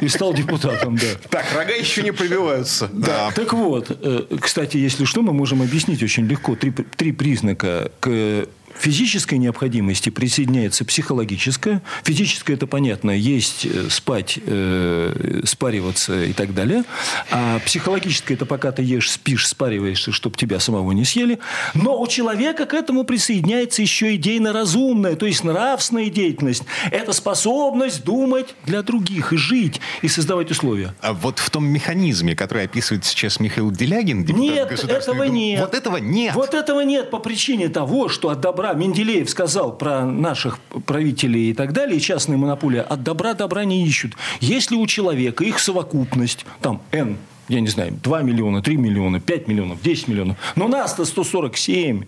И 0.00 0.08
стал 0.08 0.34
депутатом, 0.34 0.96
да. 0.96 1.06
Так, 1.30 1.44
рога 1.54 1.72
еще 1.72 2.02
не 2.02 2.12
пробиваются. 2.12 2.90
Да. 2.92 3.30
Так 3.36 3.52
вот, 3.52 3.96
э, 4.02 4.36
кстати, 4.40 4.78
если 4.78 5.04
что, 5.04 5.22
мы 5.22 5.32
можем 5.32 5.62
объяснить 5.62 6.02
очень 6.02 6.26
легко 6.26 6.56
три, 6.56 6.72
три 6.72 7.12
признака 7.12 7.92
к 8.00 8.48
физической 8.78 9.36
необходимости 9.38 10.10
присоединяется 10.10 10.84
психологическая. 10.84 11.82
Физическая, 12.04 12.56
это 12.56 12.66
понятно, 12.66 13.10
есть 13.10 13.66
э, 13.66 13.88
спать, 13.90 14.38
э, 14.44 15.42
спариваться 15.44 16.24
и 16.24 16.32
так 16.32 16.54
далее. 16.54 16.84
А 17.30 17.58
психологическая, 17.60 18.36
это 18.36 18.46
пока 18.46 18.72
ты 18.72 18.82
ешь, 18.82 19.10
спишь, 19.10 19.48
спариваешься, 19.48 20.12
чтобы 20.12 20.36
тебя 20.36 20.60
самого 20.60 20.92
не 20.92 21.04
съели. 21.04 21.38
Но 21.74 22.00
у 22.00 22.06
человека 22.06 22.66
к 22.66 22.74
этому 22.74 23.04
присоединяется 23.04 23.82
еще 23.82 24.14
идейно-разумная, 24.14 25.16
то 25.16 25.26
есть 25.26 25.44
нравственная 25.44 26.10
деятельность. 26.10 26.62
Это 26.90 27.12
способность 27.12 28.04
думать 28.04 28.54
для 28.66 28.82
других 28.82 29.32
и 29.32 29.36
жить, 29.36 29.80
и 30.02 30.08
создавать 30.08 30.50
условия. 30.50 30.94
А 31.00 31.12
вот 31.12 31.38
в 31.38 31.50
том 31.50 31.66
механизме, 31.66 32.36
который 32.36 32.64
описывает 32.64 33.04
сейчас 33.04 33.40
Михаил 33.40 33.70
Делягин, 33.70 34.24
депутат 34.24 34.70
нет, 34.70 34.84
этого 34.84 35.24
Думы, 35.24 35.28
нет. 35.28 35.60
вот 35.60 35.74
этого 35.74 35.96
нет. 35.96 36.34
Вот 36.34 36.54
этого 36.54 36.80
нет 36.80 37.10
по 37.10 37.18
причине 37.18 37.68
того, 37.68 38.08
что 38.08 38.28
от 38.28 38.40
добра 38.40 38.61
Менделеев 38.72 39.28
сказал 39.28 39.76
про 39.76 40.04
наших 40.04 40.58
правителей 40.86 41.50
и 41.50 41.54
так 41.54 41.72
далее, 41.72 41.98
частные 42.00 42.36
монополии, 42.36 42.78
от 42.78 43.02
добра 43.02 43.34
добра 43.34 43.64
не 43.64 43.84
ищут. 43.86 44.12
Если 44.40 44.76
у 44.76 44.86
человека 44.86 45.44
их 45.44 45.58
совокупность, 45.58 46.46
там, 46.60 46.80
N, 46.92 47.16
я 47.48 47.60
не 47.60 47.68
знаю, 47.68 47.92
2 48.02 48.22
миллиона, 48.22 48.62
3 48.62 48.76
миллиона, 48.76 49.20
5 49.20 49.48
миллионов, 49.48 49.82
10 49.82 50.08
миллионов, 50.08 50.36
но 50.56 50.68
нас-то 50.68 51.04
147. 51.04 52.04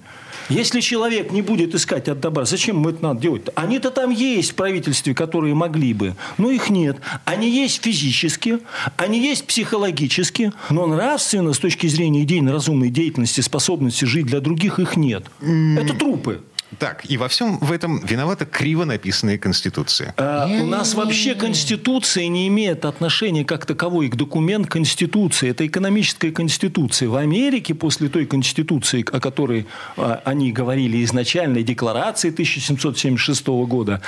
Если 0.51 0.81
человек 0.81 1.33
не 1.33 1.43
будет 1.43 1.75
искать 1.75 2.09
от 2.09 2.21
добра, 2.21 2.45
зачем 2.45 2.79
мы 2.79 2.91
это 2.91 3.03
надо 3.03 3.21
делать? 3.21 3.45
-то? 3.45 3.53
Они-то 3.55 3.91
там 3.91 4.11
есть 4.11 4.53
в 4.53 4.55
правительстве, 4.55 5.15
которые 5.15 5.55
могли 5.55 5.95
бы, 5.95 6.15
но 6.37 6.51
их 6.51 6.71
нет. 6.71 6.99
Они 7.25 7.49
есть 7.49 7.83
физически, 7.83 8.59
они 8.97 9.19
есть 9.19 9.47
психологически, 9.47 10.53
но 10.71 10.87
нравственно, 10.87 11.53
с 11.53 11.59
точки 11.59 11.87
зрения 11.87 12.23
идейно-разумной 12.25 12.91
деятельности, 12.91 13.41
способности 13.41 14.05
жить 14.05 14.27
для 14.27 14.41
других, 14.41 14.79
их 14.79 14.97
нет. 14.97 15.25
Это 15.41 15.95
трупы. 15.95 16.43
Так, 16.79 17.09
и 17.09 17.17
во 17.17 17.29
всем 17.29 17.59
в 17.59 17.73
этом 17.73 18.05
виновата 18.05 18.47
криво 18.47 18.85
написанная 18.85 19.39
Конституция. 19.39 20.15
А, 20.17 20.47
у 20.47 20.67
нас 20.67 20.95
вообще 20.95 21.35
Конституция 21.35 22.29
не 22.29 22.49
имеет 22.49 22.85
отношения 22.85 23.45
как 23.45 23.67
таковой 23.67 24.09
к 24.09 24.17
документ 24.17 24.69
Конституции. 24.69 25.51
Это 25.51 25.67
экономическая 25.67 26.31
Конституция. 26.31 27.09
В 27.09 27.17
Америке 27.17 27.75
после 27.75 28.09
той 28.09 28.27
Конституции, 28.27 29.05
о 29.11 29.21
которой 29.21 29.67
а, 29.97 30.23
они 30.25 30.53
говорили 30.53 31.05
изначально, 31.05 31.63
декларации 31.63 32.31
1776 32.31 33.47
года, 33.67 34.01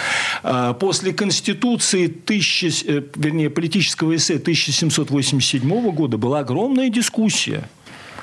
а, 0.43 0.75
после 0.75 1.13
Конституции, 1.13 2.07
тысяча, 2.07 2.69
э, 2.87 3.03
вернее, 3.15 3.51
политического 3.51 4.15
эссе 4.15 4.39
1787 4.39 5.91
года 5.93 6.17
была 6.17 6.41
огромная 6.41 6.89
дискуссия. 6.89 7.69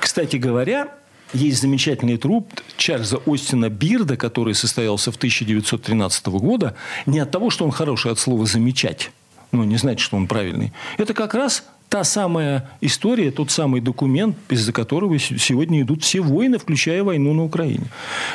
Кстати 0.00 0.36
говоря, 0.36 0.88
есть 1.34 1.60
замечательный 1.60 2.16
труп 2.16 2.48
Чарльза 2.76 3.20
Остина 3.26 3.68
Бирда, 3.68 4.16
который 4.16 4.54
состоялся 4.54 5.12
в 5.12 5.16
1913 5.16 6.26
года, 6.26 6.74
не 7.06 7.18
от 7.18 7.30
того, 7.30 7.50
что 7.50 7.64
он 7.64 7.70
хороший 7.70 8.12
от 8.12 8.18
слова 8.18 8.46
«замечать», 8.46 9.10
ну, 9.52 9.64
не 9.64 9.76
значит, 9.76 10.00
что 10.00 10.16
он 10.16 10.26
правильный. 10.26 10.72
Это 10.98 11.14
как 11.14 11.34
раз 11.34 11.64
та 11.88 12.02
самая 12.02 12.70
история, 12.80 13.30
тот 13.30 13.50
самый 13.50 13.80
документ, 13.80 14.36
из-за 14.48 14.72
которого 14.72 15.16
сегодня 15.18 15.82
идут 15.82 16.02
все 16.02 16.20
войны, 16.20 16.58
включая 16.58 17.04
войну 17.04 17.32
на 17.34 17.44
Украине. 17.44 17.84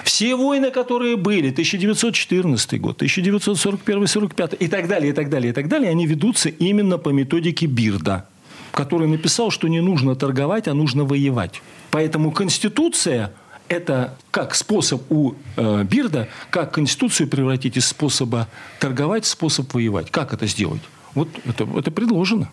Все 0.03 0.35
войны, 0.35 0.71
которые 0.71 1.17
были, 1.17 1.49
1914 1.49 2.79
год, 2.79 3.01
1941-45 3.01 4.55
и 4.57 4.67
так 4.67 4.87
далее, 4.87 5.09
и 5.09 5.13
так 5.13 5.29
далее, 5.29 5.49
и 5.49 5.53
так 5.53 5.67
далее, 5.67 5.91
они 5.91 6.05
ведутся 6.05 6.49
именно 6.49 6.97
по 6.97 7.09
методике 7.09 7.65
Бирда, 7.65 8.27
который 8.71 9.07
написал, 9.07 9.51
что 9.51 9.67
не 9.67 9.81
нужно 9.81 10.15
торговать, 10.15 10.67
а 10.67 10.73
нужно 10.73 11.03
воевать. 11.03 11.61
Поэтому 11.91 12.31
Конституция– 12.31 13.31
это 13.67 14.17
как 14.31 14.55
способ 14.55 15.01
у 15.11 15.35
э, 15.55 15.83
Бирда, 15.83 16.27
как 16.49 16.73
Конституцию 16.73 17.27
превратить 17.27 17.77
из 17.77 17.87
способа 17.87 18.47
торговать 18.79 19.25
в 19.25 19.27
способ 19.27 19.73
воевать. 19.73 20.11
Как 20.11 20.33
это 20.33 20.47
сделать? 20.47 20.81
Вот 21.15 21.29
это, 21.45 21.67
это 21.77 21.91
предложено. 21.91 22.51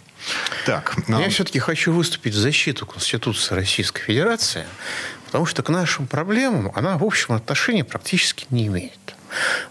Так, 0.65 0.97
но... 1.09 1.21
Я 1.21 1.29
все-таки 1.29 1.59
хочу 1.59 1.93
выступить 1.93 2.35
в 2.35 2.39
защиту 2.39 2.87
Конституции 2.87 3.55
Российской 3.55 4.03
Федерации, 4.03 4.65
потому 5.27 5.47
что 5.47 5.63
к 5.63 5.69
нашим 5.69 6.07
проблемам 6.07 6.73
она, 6.75 6.97
в 6.97 7.05
общем, 7.05 7.35
отношения 7.35 7.85
практически 7.85 8.47
не 8.51 8.67
имеет. 8.67 9.16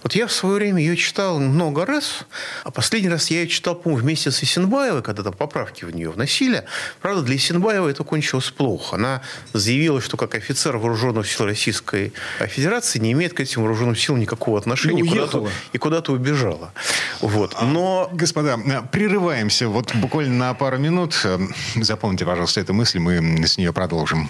Вот 0.03 0.15
я 0.15 0.27
в 0.27 0.31
свое 0.31 0.55
время 0.55 0.81
ее 0.81 0.95
читал 0.95 1.39
много 1.39 1.85
раз, 1.85 2.25
а 2.63 2.71
последний 2.71 3.09
раз 3.09 3.31
я 3.31 3.41
ее 3.41 3.47
читал, 3.47 3.75
по-моему, 3.75 4.03
вместе 4.03 4.31
с 4.31 4.43
Исенбаевой, 4.43 5.01
когда 5.01 5.23
там 5.23 5.33
поправки 5.33 5.85
в 5.85 5.95
нее 5.95 6.09
вносили. 6.09 6.65
Правда, 7.01 7.21
для 7.21 7.35
Исенбаевой 7.35 7.91
это 7.91 8.03
кончилось 8.03 8.51
плохо. 8.51 8.95
Она 8.95 9.21
заявила, 9.53 10.01
что 10.01 10.17
как 10.17 10.35
офицер 10.35 10.77
вооруженных 10.77 11.29
сил 11.29 11.45
Российской 11.45 12.13
Федерации 12.39 12.99
не 12.99 13.11
имеет 13.13 13.33
к 13.33 13.39
этим 13.39 13.61
вооруженным 13.61 13.95
силам 13.95 14.19
никакого 14.19 14.57
отношения 14.57 15.03
ну, 15.03 15.09
куда-то, 15.09 15.49
и 15.73 15.77
куда-то 15.77 16.11
убежала. 16.11 16.73
Вот. 17.21 17.55
Но... 17.61 18.09
Господа, 18.13 18.57
прерываемся 18.91 19.67
вот 19.67 19.93
буквально 19.95 20.47
на 20.47 20.53
пару 20.53 20.77
минут. 20.77 21.25
Запомните, 21.75 22.25
пожалуйста, 22.25 22.61
эту 22.61 22.73
мысль, 22.73 22.99
мы 22.99 23.45
с 23.45 23.57
нее 23.57 23.73
продолжим. 23.73 24.29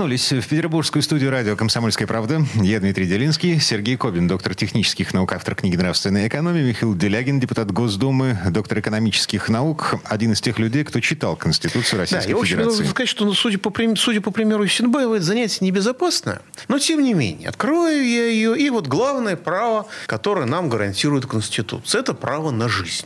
Вернулись 0.00 0.32
в 0.32 0.48
петербургскую 0.48 1.02
студию 1.02 1.30
радио 1.30 1.56
«Комсомольская 1.56 2.08
правда». 2.08 2.40
Я 2.54 2.80
Дмитрий 2.80 3.04
Делинский, 3.04 3.60
Сергей 3.60 3.98
Кобин, 3.98 4.28
доктор 4.28 4.54
технических 4.54 5.12
наук, 5.12 5.34
автор 5.34 5.54
книги 5.54 5.76
«Нравственная 5.76 6.26
экономия», 6.26 6.62
Михаил 6.62 6.94
Делягин, 6.94 7.38
депутат 7.38 7.70
Госдумы, 7.70 8.38
доктор 8.48 8.78
экономических 8.78 9.50
наук, 9.50 9.96
один 10.04 10.32
из 10.32 10.40
тех 10.40 10.58
людей, 10.58 10.84
кто 10.84 11.00
читал 11.00 11.36
Конституцию 11.36 11.98
Российской 11.98 12.32
да, 12.32 12.38
я 12.38 12.44
Федерации. 12.44 12.64
должен 12.64 12.86
сказать, 12.86 13.10
что, 13.10 13.26
ну, 13.26 13.34
судя, 13.34 13.58
по, 13.58 13.70
судя 13.96 14.22
по 14.22 14.30
примеру 14.30 14.66
Синбаева, 14.66 15.16
это 15.16 15.24
занятие 15.26 15.66
небезопасное, 15.66 16.40
но 16.68 16.78
тем 16.78 17.04
не 17.04 17.12
менее, 17.12 17.50
открою 17.50 18.02
я 18.02 18.26
ее, 18.26 18.58
и 18.58 18.70
вот 18.70 18.86
главное 18.86 19.36
право, 19.36 19.86
которое 20.06 20.46
нам 20.46 20.70
гарантирует 20.70 21.26
Конституция, 21.26 22.00
это 22.00 22.14
право 22.14 22.50
на 22.50 22.70
жизнь. 22.70 23.04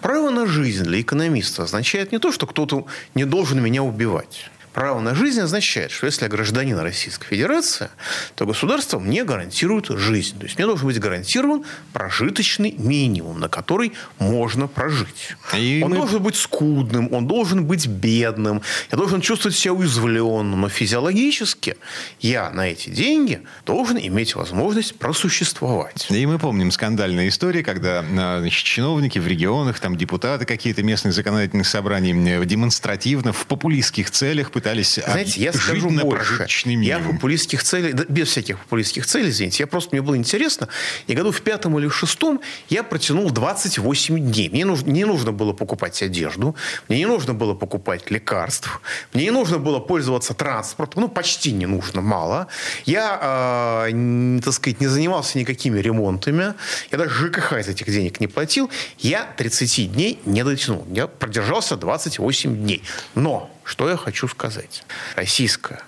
Право 0.00 0.30
на 0.30 0.46
жизнь 0.46 0.84
для 0.84 1.00
экономиста 1.00 1.64
означает 1.64 2.12
не 2.12 2.18
то, 2.18 2.30
что 2.30 2.46
кто-то 2.46 2.86
не 3.16 3.24
должен 3.24 3.60
меня 3.60 3.82
убивать. 3.82 4.48
Право 4.72 5.00
на 5.00 5.14
жизнь 5.14 5.40
означает, 5.40 5.90
что 5.90 6.06
если 6.06 6.24
я 6.24 6.28
гражданин 6.28 6.78
Российской 6.78 7.26
Федерации, 7.26 7.88
то 8.36 8.46
государство 8.46 8.98
мне 8.98 9.24
гарантирует 9.24 9.88
жизнь. 9.88 10.38
То 10.38 10.44
есть 10.44 10.56
мне 10.56 10.66
должен 10.66 10.86
быть 10.86 10.98
гарантирован 10.98 11.64
прожиточный 11.92 12.72
минимум, 12.78 13.40
на 13.40 13.48
который 13.48 13.92
можно 14.18 14.68
прожить. 14.68 15.36
И 15.54 15.82
он 15.84 15.90
мы... 15.90 15.96
должен 15.96 16.22
быть 16.22 16.36
скудным, 16.36 17.12
он 17.12 17.26
должен 17.26 17.64
быть 17.66 17.86
бедным, 17.86 18.62
я 18.90 18.96
должен 18.96 19.20
чувствовать 19.20 19.56
себя 19.56 19.74
уязвленным, 19.74 20.60
но 20.60 20.68
физиологически 20.68 21.76
я 22.20 22.50
на 22.50 22.68
эти 22.68 22.90
деньги 22.90 23.42
должен 23.66 23.98
иметь 23.98 24.34
возможность 24.36 24.96
просуществовать. 24.96 26.06
И 26.10 26.26
мы 26.26 26.38
помним 26.38 26.70
скандальные 26.70 27.28
истории, 27.28 27.62
когда 27.62 28.02
значит, 28.02 28.64
чиновники 28.64 29.18
в 29.18 29.26
регионах, 29.26 29.80
там 29.80 29.96
депутаты 29.96 30.44
какие-то 30.44 30.82
местных 30.82 31.12
законодательных 31.12 31.66
собраний 31.66 32.44
демонстративно 32.44 33.32
в 33.32 33.46
популистских 33.46 34.10
целях 34.10 34.50
пытались 34.50 34.69
Знаете, 35.12 35.40
я 35.40 35.52
скажу 35.52 35.90
больше. 35.90 36.46
Я 36.86 36.98
популистских 36.98 37.62
целей, 37.62 37.92
да, 37.92 38.04
без 38.08 38.28
всяких 38.28 38.58
популистских 38.58 39.06
целей, 39.06 39.30
извините, 39.30 39.62
я 39.62 39.66
просто, 39.66 39.90
мне 39.92 40.02
было 40.02 40.16
интересно, 40.16 40.68
и 41.06 41.14
году 41.14 41.32
в 41.32 41.40
пятом 41.42 41.78
или 41.78 41.86
в 41.86 41.94
шестом 41.94 42.40
я 42.68 42.82
протянул 42.82 43.30
28 43.30 44.18
дней. 44.18 44.48
Мне 44.48 44.64
нужно, 44.64 44.90
не 44.90 45.04
нужно 45.04 45.32
было 45.32 45.52
покупать 45.52 46.02
одежду, 46.02 46.54
мне 46.88 46.98
не 46.98 47.06
нужно 47.06 47.34
было 47.34 47.54
покупать 47.54 48.10
лекарств, 48.10 48.80
мне 49.12 49.24
не 49.24 49.30
нужно 49.30 49.58
было 49.58 49.80
пользоваться 49.80 50.34
транспортом, 50.34 51.02
ну, 51.02 51.08
почти 51.08 51.52
не 51.52 51.66
нужно, 51.66 52.00
мало. 52.00 52.46
Я, 52.86 53.86
э, 53.90 54.40
так 54.44 54.54
сказать, 54.54 54.80
не 54.80 54.86
занимался 54.86 55.38
никакими 55.38 55.78
ремонтами, 55.80 56.54
я 56.90 56.98
даже 56.98 57.10
ЖКХ 57.10 57.54
из 57.54 57.68
этих 57.68 57.86
денег 57.86 58.20
не 58.20 58.26
платил, 58.26 58.70
я 58.98 59.24
30 59.36 59.92
дней 59.92 60.18
не 60.24 60.44
дотянул. 60.44 60.86
Я 60.90 61.06
продержался 61.06 61.76
28 61.76 62.56
дней. 62.56 62.82
Но 63.14 63.50
что 63.70 63.88
я 63.88 63.96
хочу 63.96 64.26
сказать? 64.26 64.82
Российское 65.14 65.80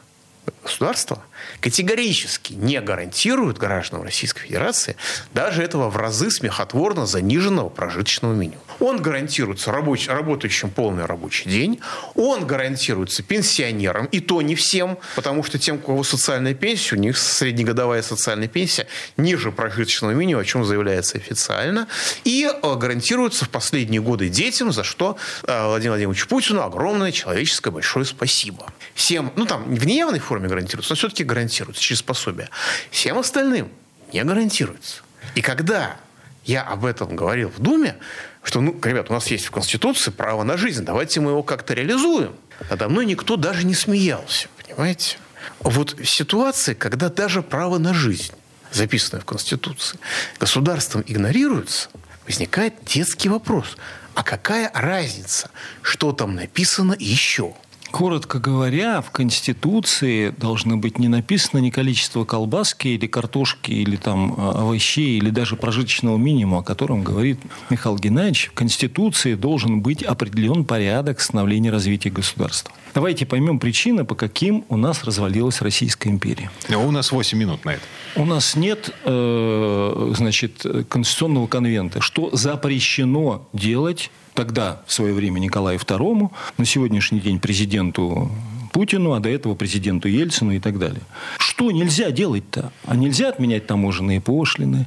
государство 0.62 1.20
категорически 1.60 2.54
не 2.54 2.80
гарантирует 2.80 3.58
гражданам 3.58 4.04
Российской 4.04 4.42
Федерации 4.42 4.96
даже 5.34 5.62
этого 5.62 5.90
в 5.90 5.96
разы 5.96 6.30
смехотворно 6.30 7.06
заниженного 7.06 7.68
прожиточного 7.68 8.34
минимума. 8.34 8.62
Он 8.80 9.00
гарантируется 9.00 9.70
рабоч... 9.70 10.08
работающим 10.08 10.70
полный 10.70 11.04
рабочий 11.04 11.48
день, 11.48 11.80
он 12.14 12.46
гарантируется 12.46 13.22
пенсионерам, 13.22 14.06
и 14.06 14.20
то 14.20 14.42
не 14.42 14.54
всем, 14.54 14.98
потому 15.14 15.44
что 15.44 15.58
тем, 15.58 15.76
у 15.76 15.78
кого 15.78 16.04
социальная 16.04 16.54
пенсия, 16.54 16.96
у 16.96 16.98
них 16.98 17.16
среднегодовая 17.16 18.02
социальная 18.02 18.48
пенсия 18.48 18.86
ниже 19.16 19.52
прожиточного 19.52 20.12
минимума, 20.12 20.42
о 20.42 20.44
чем 20.44 20.64
заявляется 20.64 21.18
официально, 21.18 21.86
и 22.24 22.50
э, 22.50 22.74
гарантируется 22.76 23.44
в 23.44 23.50
последние 23.50 24.00
годы 24.00 24.28
детям, 24.28 24.72
за 24.72 24.84
что 24.84 25.16
э, 25.46 25.66
Владимиру 25.66 25.92
Владимировичу 25.92 26.28
Путину 26.28 26.62
огромное 26.62 27.12
человеческое 27.12 27.70
большое 27.70 28.04
спасибо. 28.04 28.72
Всем, 28.94 29.32
ну 29.36 29.46
там 29.46 29.74
в 29.74 29.86
неявной 29.86 30.18
форме 30.18 30.48
гарантируется, 30.48 30.92
но 30.92 30.96
все-таки 30.96 31.24
гарантируется 31.32 31.82
через 31.82 32.02
пособие. 32.02 32.48
Всем 32.90 33.18
остальным 33.18 33.70
не 34.12 34.22
гарантируется. 34.22 35.02
И 35.34 35.40
когда 35.40 35.96
я 36.44 36.62
об 36.62 36.84
этом 36.84 37.16
говорил 37.16 37.48
в 37.50 37.60
Думе, 37.60 37.96
что, 38.42 38.60
ну, 38.60 38.78
ребят, 38.82 39.10
у 39.10 39.14
нас 39.14 39.28
есть 39.28 39.46
в 39.46 39.50
Конституции 39.50 40.10
право 40.10 40.42
на 40.42 40.56
жизнь, 40.56 40.84
давайте 40.84 41.20
мы 41.20 41.30
его 41.30 41.42
как-то 41.42 41.74
реализуем. 41.74 42.34
Надо 42.68 42.88
мной 42.88 43.06
никто 43.06 43.36
даже 43.36 43.64
не 43.64 43.74
смеялся, 43.74 44.48
понимаете? 44.62 45.16
Вот 45.60 45.96
ситуация, 46.04 46.74
когда 46.74 47.08
даже 47.08 47.42
право 47.42 47.78
на 47.78 47.94
жизнь, 47.94 48.34
записанное 48.72 49.22
в 49.22 49.24
Конституции, 49.24 49.98
государством 50.38 51.02
игнорируется, 51.06 51.88
возникает 52.26 52.74
детский 52.84 53.28
вопрос. 53.28 53.76
А 54.14 54.22
какая 54.22 54.70
разница, 54.74 55.50
что 55.80 56.12
там 56.12 56.34
написано 56.34 56.94
еще? 56.98 57.54
Коротко 57.92 58.38
говоря, 58.38 59.02
в 59.02 59.10
Конституции 59.10 60.30
должны 60.30 60.78
быть 60.78 60.98
не 60.98 61.08
написано 61.08 61.60
ни 61.60 61.68
количество 61.68 62.24
колбаски 62.24 62.88
или 62.88 63.06
картошки, 63.06 63.70
или 63.70 63.96
там 63.96 64.34
а, 64.38 64.62
овощей, 64.62 65.18
или 65.18 65.28
даже 65.28 65.56
прожиточного 65.56 66.16
минимума, 66.16 66.60
о 66.60 66.62
котором 66.62 67.02
говорит 67.02 67.38
Михаил 67.68 67.98
Геннадьевич. 67.98 68.48
В 68.48 68.54
Конституции 68.54 69.34
должен 69.34 69.82
быть 69.82 70.02
определен 70.02 70.64
порядок 70.64 71.20
становления 71.20 71.68
и 71.68 71.72
развития 71.72 72.08
государства. 72.08 72.72
Давайте 72.94 73.26
поймем 73.26 73.58
причины, 73.58 74.06
по 74.06 74.14
каким 74.14 74.64
у 74.70 74.78
нас 74.78 75.04
развалилась 75.04 75.60
Российская 75.60 76.08
империя. 76.08 76.50
Но 76.70 76.86
у 76.86 76.90
нас 76.92 77.12
8 77.12 77.36
минут 77.36 77.66
на 77.66 77.74
это. 77.74 77.82
У 78.16 78.24
нас 78.24 78.56
нет 78.56 78.88
э, 79.04 80.12
значит, 80.16 80.64
конституционного 80.88 81.46
конвента, 81.46 82.00
что 82.00 82.30
запрещено 82.32 83.46
делать 83.52 84.10
тогда, 84.34 84.82
в 84.86 84.92
свое 84.92 85.12
время, 85.12 85.38
Николаю 85.38 85.78
II, 85.78 86.30
на 86.58 86.64
сегодняшний 86.64 87.20
день 87.20 87.40
президенту 87.40 88.30
Путину, 88.72 89.12
а 89.12 89.20
до 89.20 89.28
этого 89.28 89.54
президенту 89.54 90.08
Ельцину 90.08 90.52
и 90.52 90.58
так 90.58 90.78
далее. 90.78 91.02
Что 91.38 91.70
нельзя 91.70 92.10
делать-то? 92.10 92.72
А 92.86 92.96
нельзя 92.96 93.28
отменять 93.28 93.66
таможенные 93.66 94.20
пошлины, 94.20 94.86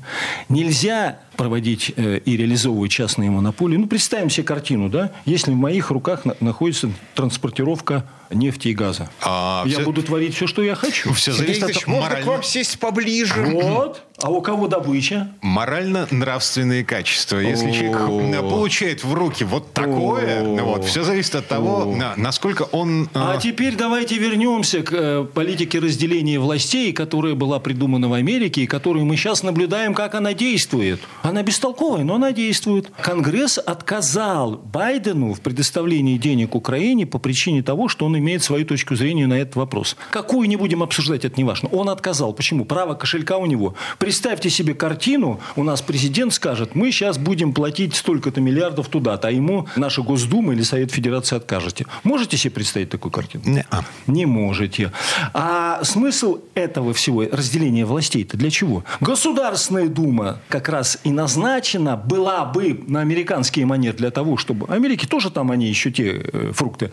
нельзя 0.49 1.19
проводить 1.35 1.93
э, 1.95 2.19
и 2.19 2.37
реализовывать 2.37 2.91
частные 2.91 3.29
монополии. 3.29 3.77
Ну, 3.77 3.87
представим 3.87 4.29
себе 4.29 4.43
картину, 4.43 4.89
да? 4.89 5.11
Если 5.25 5.51
в 5.51 5.55
моих 5.55 5.91
руках 5.91 6.25
на, 6.25 6.35
находится 6.39 6.89
транспортировка 7.13 8.05
нефти 8.31 8.69
и 8.69 8.73
газа. 8.73 9.09
А 9.21 9.63
я 9.65 9.75
все... 9.75 9.85
буду 9.85 10.03
творить 10.03 10.35
все, 10.35 10.47
что 10.47 10.63
я 10.63 10.75
хочу. 10.75 11.13
Все 11.13 11.31
зависит 11.31 11.63
от 11.63 11.87
можно 11.87 12.03
морально... 12.03 12.25
к 12.25 12.27
вам 12.27 12.43
сесть 12.43 12.79
поближе. 12.79 13.45
Вот. 13.53 14.01
А 14.21 14.29
у 14.29 14.41
кого 14.41 14.67
добыча? 14.67 15.29
Морально-нравственные 15.41 16.85
качества. 16.85 17.37
Если 17.37 17.71
человек 17.71 18.41
получает 18.41 19.03
в 19.03 19.13
руки 19.13 19.43
вот 19.43 19.73
такое, 19.73 20.43
вот, 20.63 20.85
все 20.85 21.03
зависит 21.03 21.35
от 21.35 21.47
того, 21.47 21.95
насколько 22.15 22.63
он... 22.63 23.09
А 23.13 23.35
э, 23.35 23.41
теперь 23.41 23.75
давайте 23.75 24.17
вернемся 24.17 24.81
к 24.83 24.93
э, 24.93 25.25
политике 25.25 25.79
разделения 25.79 26.39
властей, 26.39 26.93
которая 26.93 27.35
была 27.35 27.59
придумана 27.59 28.07
в 28.07 28.13
Америке, 28.13 28.61
и 28.61 28.67
которую 28.67 29.05
мы 29.05 29.17
сейчас 29.17 29.43
наблюдаем, 29.43 29.93
как 29.93 30.15
она 30.15 30.33
действует. 30.33 31.01
Она 31.25 31.41
бестолковая, 31.41 32.03
но 32.03 32.15
она 32.15 32.31
действует. 32.31 32.91
Конгресс 33.01 33.57
отказал 33.57 34.57
Байдену 34.57 35.33
в 35.33 35.41
предоставлении 35.41 36.17
денег 36.17 36.53
Украине 36.53 37.07
по 37.07 37.17
причине 37.17 37.63
того, 37.63 37.87
что 37.87 38.05
он 38.05 38.15
имеет 38.19 38.43
свою 38.43 38.63
точку 38.63 38.95
зрения 38.95 39.25
на 39.25 39.33
этот 39.33 39.55
вопрос. 39.55 39.97
Какую 40.11 40.47
не 40.47 40.55
будем 40.55 40.83
обсуждать, 40.83 41.25
это 41.25 41.35
не 41.37 41.43
важно. 41.43 41.69
Он 41.69 41.89
отказал. 41.89 42.31
Почему? 42.33 42.63
Право 42.63 42.93
кошелька 42.93 43.37
у 43.37 43.47
него. 43.47 43.73
Представьте 43.97 44.51
себе 44.51 44.75
картину, 44.75 45.39
у 45.55 45.63
нас 45.63 45.81
президент 45.81 46.31
скажет, 46.31 46.75
мы 46.75 46.91
сейчас 46.91 47.17
будем 47.17 47.53
платить 47.53 47.95
столько-то 47.95 48.39
миллиардов 48.39 48.87
туда-то, 48.87 49.29
а 49.29 49.31
ему 49.31 49.67
наша 49.75 50.03
Госдума 50.03 50.53
или 50.53 50.61
Совет 50.61 50.91
Федерации 50.91 51.37
откажете. 51.37 51.87
Можете 52.03 52.37
себе 52.37 52.51
представить 52.51 52.91
такую 52.91 53.11
картину? 53.11 53.43
Не, 53.47 53.65
-а. 53.71 53.83
не 54.05 54.27
можете. 54.27 54.91
А 55.33 55.83
смысл 55.83 56.37
этого 56.53 56.93
всего, 56.93 57.23
разделения 57.23 57.83
властей-то 57.83 58.37
для 58.37 58.51
чего? 58.51 58.83
Государственная 59.01 59.87
Дума 59.87 60.39
как 60.49 60.69
раз 60.69 60.99
и 61.03 61.14
назначена 61.15 61.97
была 61.97 62.45
бы 62.45 62.83
на 62.87 63.01
американские 63.01 63.65
манер 63.65 63.93
для 63.93 64.11
того, 64.11 64.37
чтобы... 64.37 64.67
Америки 64.67 65.05
тоже 65.05 65.31
там 65.31 65.51
они 65.51 65.67
еще 65.67 65.91
те 65.91 66.21
э, 66.21 66.51
фрукты. 66.53 66.91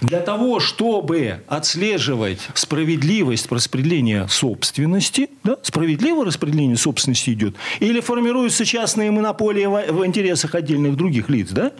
Для 0.00 0.20
того, 0.20 0.60
чтобы 0.60 1.42
отслеживать 1.48 2.40
справедливость 2.54 3.50
распределения 3.50 4.28
собственности, 4.28 5.30
да, 5.42 5.56
справедливое 5.62 6.26
распределение 6.26 6.76
собственности 6.76 7.30
идет, 7.30 7.56
или 7.80 8.00
формируются 8.00 8.64
частные 8.64 9.10
монополии 9.10 9.66
в, 9.66 9.92
в 9.92 10.06
интересах 10.06 10.54
отдельных 10.54 10.96
других 10.96 11.28
лиц, 11.28 11.48
да, 11.50 11.72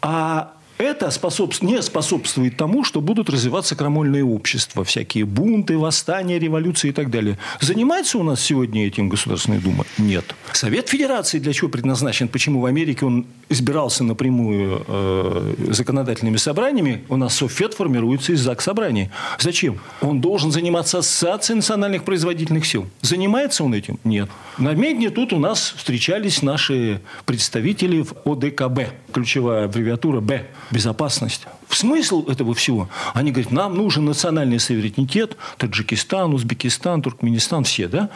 а 0.00 0.52
это 0.78 1.10
способствует, 1.10 1.72
не 1.72 1.82
способствует 1.82 2.56
тому, 2.56 2.84
что 2.84 3.00
будут 3.00 3.28
развиваться 3.28 3.76
крамольные 3.76 4.24
общества, 4.24 4.84
всякие 4.84 5.24
бунты, 5.24 5.76
восстания, 5.76 6.38
революции 6.38 6.88
и 6.88 6.92
так 6.92 7.10
далее. 7.10 7.38
Занимается 7.60 8.18
у 8.18 8.22
нас 8.22 8.40
сегодня 8.40 8.86
этим 8.86 9.08
Государственная 9.08 9.60
Дума? 9.60 9.84
Нет. 9.98 10.34
Совет 10.52 10.88
Федерации 10.88 11.38
для 11.38 11.52
чего 11.52 11.68
предназначен? 11.68 12.28
Почему 12.28 12.60
в 12.60 12.66
Америке 12.66 13.04
он 13.04 13.26
избирался 13.48 14.04
напрямую 14.04 14.84
э, 14.86 15.54
законодательными 15.70 16.36
собраниями? 16.36 17.04
У 17.08 17.16
нас 17.16 17.34
Совет 17.34 17.74
формируется 17.74 18.32
из 18.32 18.40
ЗАГС 18.40 18.64
собраний. 18.64 19.10
Зачем? 19.38 19.78
Он 20.00 20.20
должен 20.20 20.52
заниматься 20.52 20.98
ассоциацией 20.98 21.56
национальных 21.56 22.04
производительных 22.04 22.66
сил. 22.66 22.86
Занимается 23.02 23.64
он 23.64 23.74
этим? 23.74 23.98
Нет. 24.04 24.28
На 24.58 24.74
Медне 24.74 25.10
тут 25.10 25.32
у 25.32 25.38
нас 25.38 25.74
встречались 25.76 26.42
наши 26.42 27.00
представители 27.24 28.02
в 28.02 28.14
ОДКБ. 28.24 28.92
Ключевая 29.12 29.64
аббревиатура 29.64 30.20
«Б» 30.20 30.46
безопасность. 30.70 31.46
Смысл 31.70 32.26
этого 32.28 32.54
всего? 32.54 32.88
Они 33.14 33.30
говорят, 33.30 33.52
нам 33.52 33.74
нужен 33.74 34.04
национальный 34.04 34.58
суверенитет, 34.58 35.36
Таджикистан, 35.58 36.34
Узбекистан, 36.34 37.02
Туркменистан, 37.02 37.64
все, 37.64 37.88
да? 37.88 38.10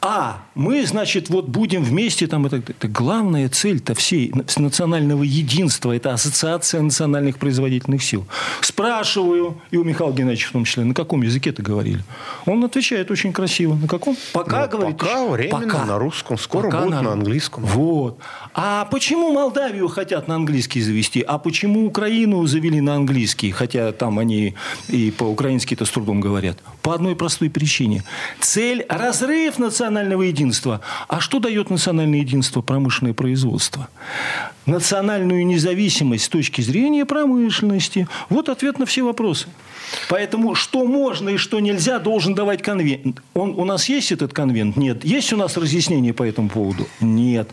А 0.00 0.44
мы, 0.54 0.84
значит, 0.86 1.28
вот 1.28 1.48
будем 1.48 1.82
вместе 1.82 2.26
там. 2.26 2.46
Это, 2.46 2.56
это 2.56 2.88
главная 2.88 3.48
цель-то 3.48 3.94
всей 3.94 4.32
национального 4.56 5.22
единства, 5.22 5.94
это 5.94 6.12
ассоциация 6.12 6.80
национальных 6.80 7.38
производительных 7.38 8.02
сил. 8.02 8.26
Спрашиваю, 8.60 9.60
и 9.70 9.76
у 9.76 9.84
Михаила 9.84 10.12
Геннадьевича 10.12 10.48
в 10.48 10.52
том 10.52 10.64
числе, 10.64 10.84
на 10.84 10.94
каком 10.94 11.22
языке 11.22 11.50
это 11.50 11.62
говорили? 11.62 12.02
Он 12.46 12.64
отвечает 12.64 13.10
очень 13.10 13.32
красиво. 13.32 13.74
На 13.74 13.88
каком? 13.88 14.16
Пока, 14.32 14.66
ну, 14.66 14.78
говорит. 14.78 14.98
Пока 14.98 15.26
временно 15.26 15.60
пока. 15.60 15.84
на 15.84 15.98
русском, 15.98 16.38
скоро 16.38 16.64
пока 16.66 16.78
будут 16.78 16.94
на... 16.94 17.02
на 17.02 17.12
английском. 17.12 17.64
Вот. 17.64 18.18
А 18.54 18.86
почему 18.86 19.32
Молдавию 19.32 19.88
хотят 19.88 20.28
на 20.28 20.36
английский 20.36 20.80
завести? 20.80 21.20
А 21.20 21.38
почему 21.38 21.86
Украину 21.86 22.46
завели 22.46 22.80
на 22.86 22.94
английский, 22.94 23.50
хотя 23.50 23.92
там 23.92 24.18
они 24.18 24.54
и 24.88 25.10
по-украински-то 25.10 25.84
с 25.84 25.90
трудом 25.90 26.20
говорят? 26.20 26.56
По 26.86 26.94
одной 26.94 27.16
простой 27.16 27.50
причине. 27.50 28.04
Цель– 28.38 28.86
разрыв 28.88 29.58
национального 29.58 30.22
единства. 30.22 30.82
А 31.08 31.18
что 31.18 31.40
дает 31.40 31.68
национальное 31.68 32.20
единство? 32.20 32.60
Промышленное 32.60 33.12
производство. 33.12 33.88
Национальную 34.66 35.44
независимость 35.44 36.26
с 36.26 36.28
точки 36.28 36.60
зрения 36.60 37.04
промышленности. 37.04 38.06
Вот 38.28 38.48
ответ 38.48 38.78
на 38.78 38.86
все 38.86 39.02
вопросы. 39.02 39.48
Поэтому 40.08 40.54
что 40.54 40.84
можно 40.84 41.30
и 41.30 41.36
что 41.36 41.60
нельзя, 41.60 41.98
должен 41.98 42.34
давать 42.34 42.62
конвент. 42.62 43.22
Он, 43.34 43.54
у 43.56 43.64
нас 43.64 43.88
есть 43.88 44.12
этот 44.12 44.32
конвент? 44.32 44.76
Нет. 44.76 45.04
Есть 45.04 45.32
у 45.32 45.36
нас 45.36 45.56
разъяснение 45.56 46.12
по 46.12 46.22
этому 46.22 46.48
поводу? 46.48 46.86
Нет. 47.00 47.50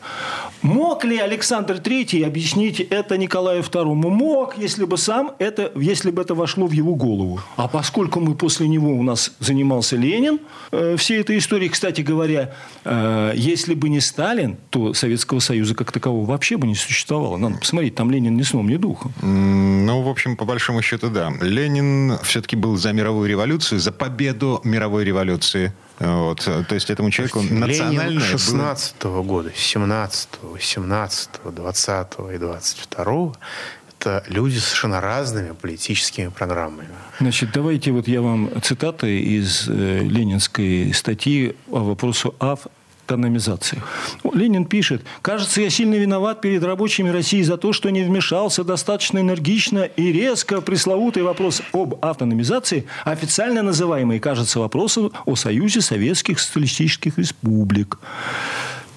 Мог 0.62 1.04
ли 1.04 1.18
Александр 1.18 1.76
III 1.76 2.26
объяснить 2.26 2.80
это 2.80 3.18
Николаю 3.18 3.62
II? 3.62 3.94
Мог, 3.94 4.58
если 4.58 4.86
бы 4.86 4.98
сам 4.98 5.32
это, 5.40 5.72
если 5.76 6.10
бы 6.10 6.22
это 6.22 6.36
вошло 6.36 6.68
в 6.68 6.72
его 6.72 6.96
голову. 6.96 7.42
А 7.58 7.68
поскольку 7.68 8.20
мы 8.20 8.36
после 8.36 8.68
него 8.68 8.92
у 8.92 9.04
нас 9.04 9.23
занимался 9.40 9.96
Ленин, 9.96 10.40
э, 10.72 10.96
всей 10.98 11.22
этой 11.22 11.38
историей, 11.38 11.70
кстати 11.70 12.02
говоря, 12.02 12.54
э, 12.84 13.34
если 13.36 13.74
бы 13.74 13.90
не 13.90 14.00
Сталин, 14.00 14.58
то 14.70 14.94
Советского 14.94 15.40
Союза 15.40 15.76
как 15.76 15.92
такового 15.92 16.26
вообще 16.26 16.58
бы 16.58 16.68
не 16.68 16.76
существовало. 16.76 17.38
Надо 17.38 17.58
посмотреть, 17.58 17.96
там 17.96 18.12
Ленин 18.12 18.36
ни 18.36 18.44
сном, 18.44 18.70
ни 18.70 18.78
духом. 18.78 19.14
Ну, 19.22 20.02
в 20.02 20.10
общем, 20.10 20.36
по 20.36 20.46
большому 20.46 20.82
счету, 20.82 21.10
да. 21.10 21.32
Ленин 21.42 22.18
все-таки 22.24 22.56
был 22.56 22.76
за 22.78 22.94
мировую 22.94 23.30
революцию, 23.30 23.80
за 23.80 23.92
победу 23.92 24.62
мировой 24.64 25.04
революции. 25.04 25.74
Вот. 26.00 26.40
То 26.40 26.76
есть 26.76 26.90
этому 26.90 27.12
человеку 27.12 27.42
национальное... 27.42 28.10
Ленин 28.10 28.22
16 28.22 28.96
-го 29.04 29.24
года, 29.24 29.52
17 29.56 30.30
-го, 30.42 30.54
18 30.54 31.30
-го, 31.44 31.52
20 31.52 32.16
-го 32.18 32.36
и 32.36 32.38
22 32.38 33.04
-го 33.04 33.36
это 34.04 34.24
люди 34.28 34.58
с 34.58 34.66
совершенно 34.66 35.02
разными 35.02 35.54
политическими 35.54 36.28
программами. 36.28 36.90
Значит, 37.20 37.52
давайте 37.54 37.92
вот 37.92 38.08
я 38.08 38.22
вам 38.22 38.50
цитаты 38.62 39.20
из 39.20 39.68
э, 39.70 40.00
ленинской 40.00 40.94
статьи 40.94 41.56
о 41.72 41.80
вопросу 41.80 42.36
ав 42.40 42.68
автономизации. 43.06 43.82
Ленин 44.34 44.66
пишет, 44.66 45.02
кажется, 45.22 45.62
я 45.62 45.70
сильно 45.70 45.96
виноват 45.96 46.40
перед 46.40 46.64
рабочими 46.64 47.10
России 47.10 47.42
за 47.42 47.58
то, 47.58 47.74
что 47.74 47.90
не 47.90 48.02
вмешался 48.02 48.64
достаточно 48.64 49.20
энергично 49.20 49.84
и 49.84 50.12
резко 50.14 50.62
пресловутый 50.62 51.24
вопрос 51.24 51.62
об 51.74 51.96
автономизации, 52.04 52.86
официально 53.04 53.62
называемый, 53.62 54.20
кажется, 54.20 54.60
вопросом 54.60 55.12
о 55.26 55.36
Союзе 55.36 55.82
Советских 55.82 56.40
Социалистических 56.40 57.18
Республик. 57.18 58.00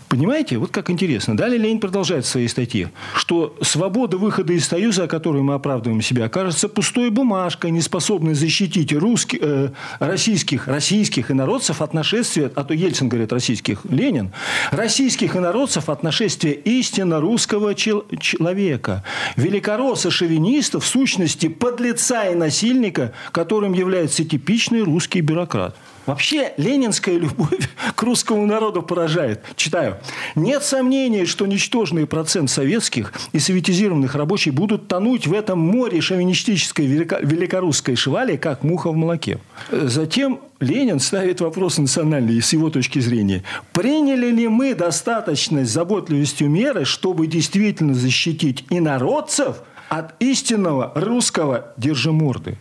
Понимаете, 0.08 0.58
вот 0.58 0.70
как 0.70 0.88
интересно. 0.88 1.36
Далее 1.36 1.58
Ленин 1.58 1.80
продолжает 1.80 2.24
в 2.24 2.28
своей 2.28 2.46
статье, 2.46 2.92
что 3.14 3.56
свобода 3.60 4.18
выхода 4.18 4.52
из 4.52 4.66
Союза, 4.66 5.04
о 5.04 5.08
которой 5.08 5.42
мы 5.42 5.54
оправдываем 5.54 6.00
себя, 6.00 6.26
окажется 6.26 6.68
пустой 6.68 7.10
бумажкой, 7.10 7.72
не 7.72 7.80
способной 7.80 8.34
защитить 8.34 8.92
русских, 8.92 9.38
э, 9.42 9.70
российских, 9.98 10.68
российских 10.68 11.32
инородцев 11.32 11.82
от 11.82 11.92
нашествия, 11.92 12.52
а 12.54 12.62
то 12.62 12.72
Ельцин 12.72 13.08
говорит 13.08 13.32
российских, 13.32 13.80
Ленин, 13.88 14.32
российских 14.70 15.34
инородцев 15.36 15.88
от 15.88 16.04
нашествия 16.04 16.52
истинно 16.52 17.20
русского 17.20 17.74
чел- 17.74 18.04
человека. 18.20 19.02
Великоросса 19.34 20.12
шовинистов, 20.12 20.84
в 20.84 20.86
сущности, 20.86 21.48
подлеца 21.48 22.30
и 22.30 22.36
насильника, 22.36 23.12
которым 23.32 23.72
является 23.72 24.24
типичный 24.24 24.82
русский 24.82 25.20
бюрократ. 25.20 25.74
Вообще, 26.06 26.52
ленинская 26.56 27.18
любовь 27.18 27.68
к 27.94 28.02
русскому 28.02 28.46
народу 28.46 28.82
поражает. 28.82 29.42
Читаю. 29.56 29.96
Нет 30.36 30.62
сомнений, 30.62 31.26
что 31.26 31.46
ничтожный 31.46 32.06
процент 32.06 32.48
советских 32.48 33.12
и 33.32 33.38
советизированных 33.38 34.14
рабочих 34.14 34.54
будут 34.54 34.88
тонуть 34.88 35.26
в 35.26 35.32
этом 35.32 35.58
море 35.58 36.00
шовинистической 36.00 36.86
великорусской 36.86 37.96
швали, 37.96 38.36
как 38.36 38.62
муха 38.62 38.90
в 38.90 38.96
молоке. 38.96 39.38
Затем 39.70 40.40
Ленин 40.60 41.00
ставит 41.00 41.40
вопрос 41.40 41.78
национальный 41.78 42.40
с 42.40 42.52
его 42.52 42.70
точки 42.70 43.00
зрения. 43.00 43.42
Приняли 43.72 44.30
ли 44.30 44.48
мы 44.48 44.74
достаточной 44.74 45.64
заботливостью 45.64 46.48
меры, 46.48 46.84
чтобы 46.84 47.26
действительно 47.26 47.94
защитить 47.94 48.64
инородцев 48.70 49.56
от 49.88 50.14
истинного 50.20 50.92
русского 50.94 51.72
держиморды? 51.76 52.58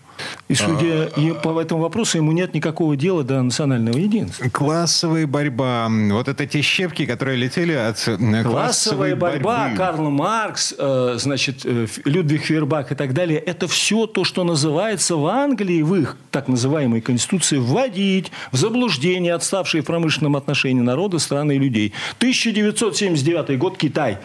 И 0.47 0.55
судя 0.55 1.09
а... 1.15 1.33
по 1.35 1.59
этому 1.59 1.81
вопросу, 1.81 2.17
ему 2.17 2.31
нет 2.31 2.53
никакого 2.53 2.95
дела 2.95 3.23
до 3.23 3.41
национального 3.41 3.97
единства. 3.97 4.47
Классовая 4.49 5.25
борьба. 5.25 5.89
Вот 5.89 6.27
это 6.27 6.45
те 6.45 6.61
щепки, 6.61 7.05
которые 7.05 7.38
летели 7.38 7.73
от 7.73 7.97
э, 8.07 8.15
классовой 8.17 8.43
Классовая 8.43 9.15
борьба, 9.15 9.57
борьбы. 9.63 9.77
Карл 9.77 10.09
Маркс, 10.09 10.73
э, 10.77 11.15
значит, 11.17 11.61
э, 11.65 11.88
Людвиг 12.05 12.43
Фейербах 12.43 12.91
и 12.91 12.95
так 12.95 13.13
далее, 13.13 13.39
это 13.39 13.67
все 13.67 14.05
то, 14.05 14.23
что 14.23 14.43
называется 14.43 15.15
в 15.15 15.25
Англии, 15.25 15.81
в 15.81 15.95
их 15.95 16.15
так 16.31 16.47
называемой 16.47 17.01
конституции, 17.01 17.57
вводить 17.57 18.31
в 18.51 18.57
заблуждение 18.57 19.33
отставшие 19.33 19.81
в 19.81 19.85
промышленном 19.85 20.35
отношении 20.35 20.81
народа, 20.81 21.19
страны 21.19 21.55
и 21.55 21.59
людей. 21.59 21.93
1979 22.19 23.57
год, 23.57 23.77
Китай. 23.77 24.19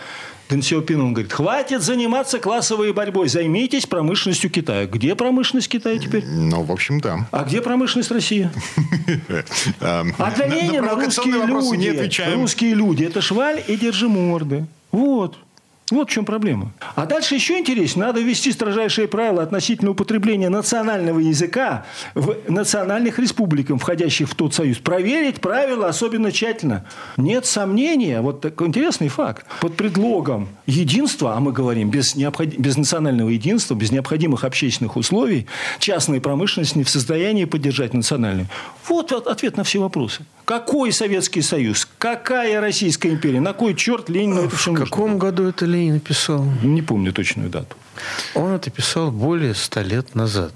Дэн 0.50 0.62
Сяопин, 0.62 1.00
он 1.00 1.12
говорит, 1.12 1.32
хватит 1.32 1.80
заниматься 1.80 2.40
классовой 2.40 2.92
борьбой, 2.92 3.28
займитесь 3.28 3.86
промышленностью 3.86 4.50
Китая. 4.50 4.86
Где 4.86 5.14
промышленность 5.14 5.68
Китая 5.68 5.96
теперь? 5.98 6.24
Ну, 6.26 6.64
в 6.64 6.72
общем, 6.72 7.00
да. 7.00 7.28
А 7.30 7.44
где 7.44 7.62
промышленность 7.62 8.10
России? 8.10 8.50
А 9.80 10.30
для 10.32 10.46
Ленина 10.46 10.94
русские 10.94 11.46
люди, 11.46 12.34
русские 12.34 12.74
люди, 12.74 13.04
это 13.04 13.20
шваль 13.20 13.62
и 13.66 13.76
держи 13.76 14.08
морды. 14.08 14.66
Вот. 14.92 15.36
Вот 15.90 16.08
в 16.08 16.12
чем 16.12 16.24
проблема. 16.24 16.72
А 16.94 17.06
дальше 17.06 17.34
еще 17.34 17.58
интереснее. 17.58 18.06
Надо 18.06 18.20
ввести 18.20 18.52
строжайшие 18.52 19.08
правила 19.08 19.42
относительно 19.42 19.90
употребления 19.90 20.48
национального 20.48 21.18
языка 21.18 21.84
в 22.14 22.36
национальных 22.48 23.18
республиках, 23.18 23.80
входящих 23.80 24.28
в 24.28 24.34
тот 24.34 24.54
союз. 24.54 24.78
Проверить 24.78 25.40
правила 25.40 25.88
особенно 25.88 26.32
тщательно. 26.32 26.84
Нет 27.16 27.46
сомнения, 27.46 28.20
вот 28.20 28.40
такой 28.40 28.68
интересный 28.68 29.08
факт, 29.08 29.46
под 29.60 29.76
предлогом 29.76 30.48
единства, 30.66 31.36
а 31.36 31.40
мы 31.40 31.52
говорим, 31.52 31.90
без, 31.90 32.14
необход... 32.14 32.46
без 32.46 32.76
национального 32.76 33.28
единства, 33.28 33.74
без 33.74 33.90
необходимых 33.90 34.44
общественных 34.44 34.96
условий, 34.96 35.46
частная 35.78 36.20
промышленность 36.20 36.76
не 36.76 36.84
в 36.84 36.90
состоянии 36.90 37.44
поддержать 37.44 37.94
национальную. 37.94 38.46
Вот 38.88 39.12
ответ 39.12 39.56
на 39.56 39.64
все 39.64 39.80
вопросы. 39.80 40.24
Какой 40.50 40.90
Советский 40.90 41.42
Союз? 41.42 41.86
Какая 41.98 42.60
Российская 42.60 43.10
империя? 43.10 43.38
На 43.38 43.52
кой 43.52 43.72
черт 43.76 44.08
Ленину 44.08 44.46
это 44.46 44.56
все 44.56 44.72
В 44.72 44.74
каком 44.74 45.16
году 45.16 45.44
это 45.44 45.64
Ленин 45.64 45.94
написал? 45.94 46.44
Не 46.64 46.82
помню 46.82 47.12
точную 47.12 47.48
дату. 47.48 47.76
Он 48.34 48.52
это 48.54 48.68
писал 48.68 49.12
более 49.12 49.54
ста 49.54 49.84
лет 49.84 50.16
назад. 50.16 50.52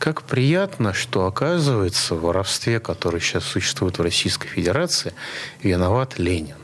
Как 0.00 0.22
приятно, 0.22 0.92
что, 0.92 1.26
оказывается, 1.26 2.16
в 2.16 2.22
воровстве, 2.22 2.80
которое 2.80 3.20
сейчас 3.20 3.44
существует 3.44 3.98
в 3.98 4.02
Российской 4.02 4.48
Федерации, 4.48 5.14
виноват 5.62 6.18
Ленин. 6.18 6.56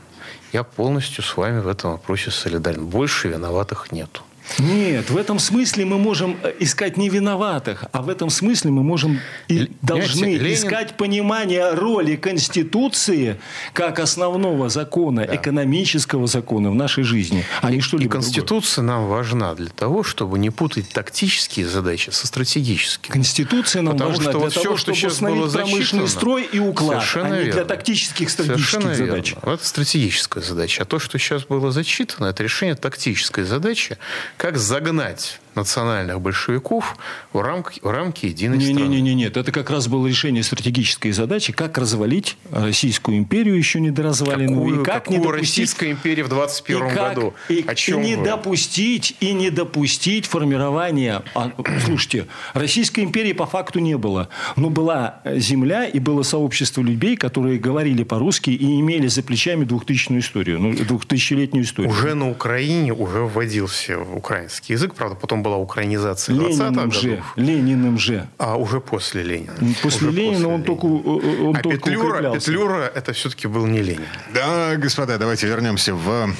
Я 0.51 0.63
полностью 0.65 1.23
с 1.23 1.37
вами 1.37 1.61
в 1.61 1.69
этом 1.69 1.91
вопросе 1.91 2.31
солидарен. 2.31 2.85
Больше 2.85 3.29
виноватых 3.29 3.93
нету. 3.93 4.23
Нет, 4.59 5.09
в 5.09 5.17
этом 5.17 5.39
смысле 5.39 5.85
мы 5.85 5.97
можем 5.97 6.37
э, 6.43 6.53
искать 6.59 6.97
не 6.97 7.09
виноватых, 7.09 7.85
а 7.91 8.01
в 8.01 8.09
этом 8.09 8.29
смысле 8.29 8.71
мы 8.71 8.83
можем 8.83 9.19
и 9.47 9.69
должны 9.81 10.35
Ленин... 10.35 10.53
искать 10.53 10.95
понимание 10.97 11.71
роли 11.73 12.15
Конституции 12.15 13.39
как 13.73 13.99
основного 13.99 14.69
закона, 14.69 15.25
да. 15.25 15.35
экономического 15.35 16.27
закона 16.27 16.71
в 16.71 16.75
нашей 16.75 17.03
жизни, 17.03 17.45
а 17.61 17.71
не 17.71 17.81
что-либо 17.81 18.09
И 18.09 18.11
Конституция 18.11 18.83
другое. 18.83 18.99
нам 19.01 19.09
важна 19.09 19.55
для 19.55 19.69
того, 19.69 20.03
чтобы 20.03 20.37
не 20.39 20.49
путать 20.49 20.89
тактические 20.89 21.67
задачи 21.67 22.09
со 22.11 22.27
стратегическими. 22.27 23.11
Конституция 23.11 23.81
нам 23.81 23.93
Потому 23.93 24.11
важна 24.11 24.23
что 24.23 24.31
для 24.31 24.39
вот 24.39 24.53
того, 24.53 24.75
все, 24.75 24.77
чтобы 24.77 25.07
установить 25.07 25.53
промышленный 25.53 26.07
строй 26.07 26.43
и 26.43 26.59
уклад, 26.59 26.99
Совершенно 26.99 27.35
а 27.35 27.37
не 27.37 27.45
верно. 27.45 27.53
для 27.53 27.65
тактических 27.65 28.29
стратегических 28.29 28.69
Совершенно 28.69 28.95
задач. 28.95 29.33
Верно. 29.35 29.53
Это 29.53 29.67
стратегическая 29.67 30.41
задача. 30.41 30.83
А 30.83 30.85
то, 30.85 30.99
что 30.99 31.17
сейчас 31.17 31.45
было 31.45 31.71
зачитано, 31.71 32.27
это 32.27 32.43
решение 32.43 32.75
тактической 32.75 33.43
задачи, 33.43 33.97
как 34.37 34.57
загнать 34.57 35.39
национальных 35.55 36.21
большевиков 36.21 36.97
в 37.31 37.41
рамки, 37.41 37.79
в 37.81 37.89
рамки 37.89 38.27
единой 38.27 38.57
не, 38.57 38.65
страны. 38.65 38.87
Не, 38.87 39.01
не, 39.01 39.01
не, 39.01 39.15
нет, 39.15 39.37
это 39.37 39.51
как 39.51 39.69
раз 39.69 39.87
было 39.87 40.07
решение 40.07 40.43
стратегической 40.43 41.11
задачи, 41.11 41.53
как 41.53 41.77
развалить 41.77 42.37
Российскую 42.51 43.17
империю 43.17 43.55
еще 43.55 43.79
не 43.79 43.91
доразваленную. 43.91 44.61
Какую, 44.61 44.81
и 44.81 44.85
как 44.85 45.03
какую 45.03 45.19
не 45.19 45.25
допустить... 45.25 45.41
Российская 45.41 45.91
империя 45.91 46.23
в 46.23 46.29
21 46.29 46.77
и 46.77 46.89
как, 46.89 46.95
году? 46.95 47.33
И, 47.49 47.63
О 47.67 47.75
чем 47.75 48.01
и 48.01 48.05
не 48.05 48.15
вы? 48.15 48.25
допустить, 48.25 49.15
и 49.19 49.33
не 49.33 49.49
допустить 49.49 50.25
формирования... 50.25 51.23
А, 51.35 51.51
слушайте, 51.85 52.27
Российской 52.53 53.01
империи 53.03 53.33
по 53.33 53.45
факту 53.45 53.79
не 53.79 53.97
было. 53.97 54.29
Но 54.55 54.69
была 54.69 55.21
земля 55.25 55.85
и 55.85 55.99
было 55.99 56.23
сообщество 56.23 56.81
людей, 56.81 57.17
которые 57.17 57.59
говорили 57.59 58.03
по-русски 58.03 58.49
и 58.49 58.79
имели 58.79 59.07
за 59.07 59.23
плечами 59.23 59.65
двухтысячную 59.65 60.21
историю, 60.21 60.59
ну, 60.59 60.73
двухтысячелетнюю 60.73 61.65
историю. 61.65 61.91
Уже 61.91 62.13
на 62.15 62.29
Украине 62.29 62.93
уже 62.93 63.19
вводился 63.19 63.99
украинский 63.99 64.73
язык, 64.73 64.95
правда, 64.95 65.15
потом 65.15 65.42
была 65.43 65.57
украинизация 65.57 66.35
Лениным 66.35 66.91
же, 66.91 67.23
Лениным 67.35 67.97
же. 67.99 68.27
А 68.37 68.57
уже 68.57 68.79
после 68.79 69.23
Ленина. 69.23 69.53
После 69.81 70.07
уже 70.07 70.17
Ленина 70.17 70.35
после 70.35 70.47
он 70.47 70.63
только 70.63 70.85
он 70.85 71.55
А 71.55 71.61
только 71.61 71.89
Петлюра, 71.89 72.33
Петлюра 72.33 72.91
это 72.95 73.13
все-таки 73.13 73.47
был 73.47 73.67
не 73.67 73.81
Ленин. 73.81 74.07
Да, 74.33 74.75
господа, 74.77 75.17
давайте 75.17 75.47
вернемся 75.47 75.93
в 75.93 76.33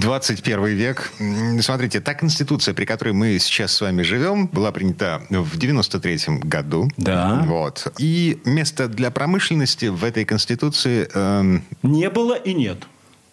21 0.00 0.64
век. 0.66 1.12
Смотрите, 1.60 2.00
та 2.00 2.14
конституция, 2.14 2.74
при 2.74 2.84
которой 2.84 3.12
мы 3.12 3.38
сейчас 3.38 3.72
с 3.72 3.80
вами 3.80 4.02
живем, 4.02 4.46
была 4.46 4.72
принята 4.72 5.22
в 5.28 5.58
93 5.58 6.38
году. 6.42 6.88
Да. 6.96 7.44
Вот. 7.46 7.92
И 7.98 8.40
место 8.44 8.88
для 8.88 9.10
промышленности 9.10 9.86
в 9.86 10.04
этой 10.04 10.24
конституции... 10.24 11.08
Эм... 11.14 11.64
Не 11.82 12.08
было 12.10 12.34
и 12.34 12.54
нет. 12.54 12.78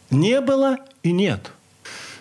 Не 0.10 0.42
было 0.42 0.78
и 1.04 1.12
нет. 1.12 1.52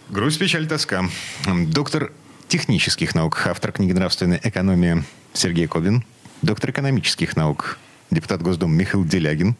Грусть, 0.08 0.38
печаль, 0.38 0.66
тоска. 0.66 1.04
Доктор 1.46 2.12
технических 2.50 3.14
наук, 3.14 3.46
автор 3.46 3.70
книги 3.70 3.92
«Нравственная 3.92 4.40
экономия» 4.42 5.04
Сергей 5.32 5.68
Кобин, 5.68 6.04
доктор 6.42 6.70
экономических 6.70 7.36
наук, 7.36 7.78
депутат 8.10 8.42
Госдумы 8.42 8.74
Михаил 8.74 9.04
Делягин. 9.04 9.54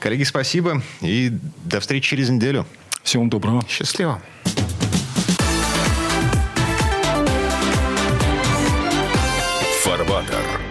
Коллеги, 0.00 0.24
спасибо 0.24 0.82
и 1.02 1.30
до 1.64 1.78
встречи 1.78 2.08
через 2.08 2.30
неделю. 2.30 2.66
Всем 3.02 3.28
доброго. 3.28 3.62
Счастливо. 3.68 4.20
Фарватер. 9.82 10.65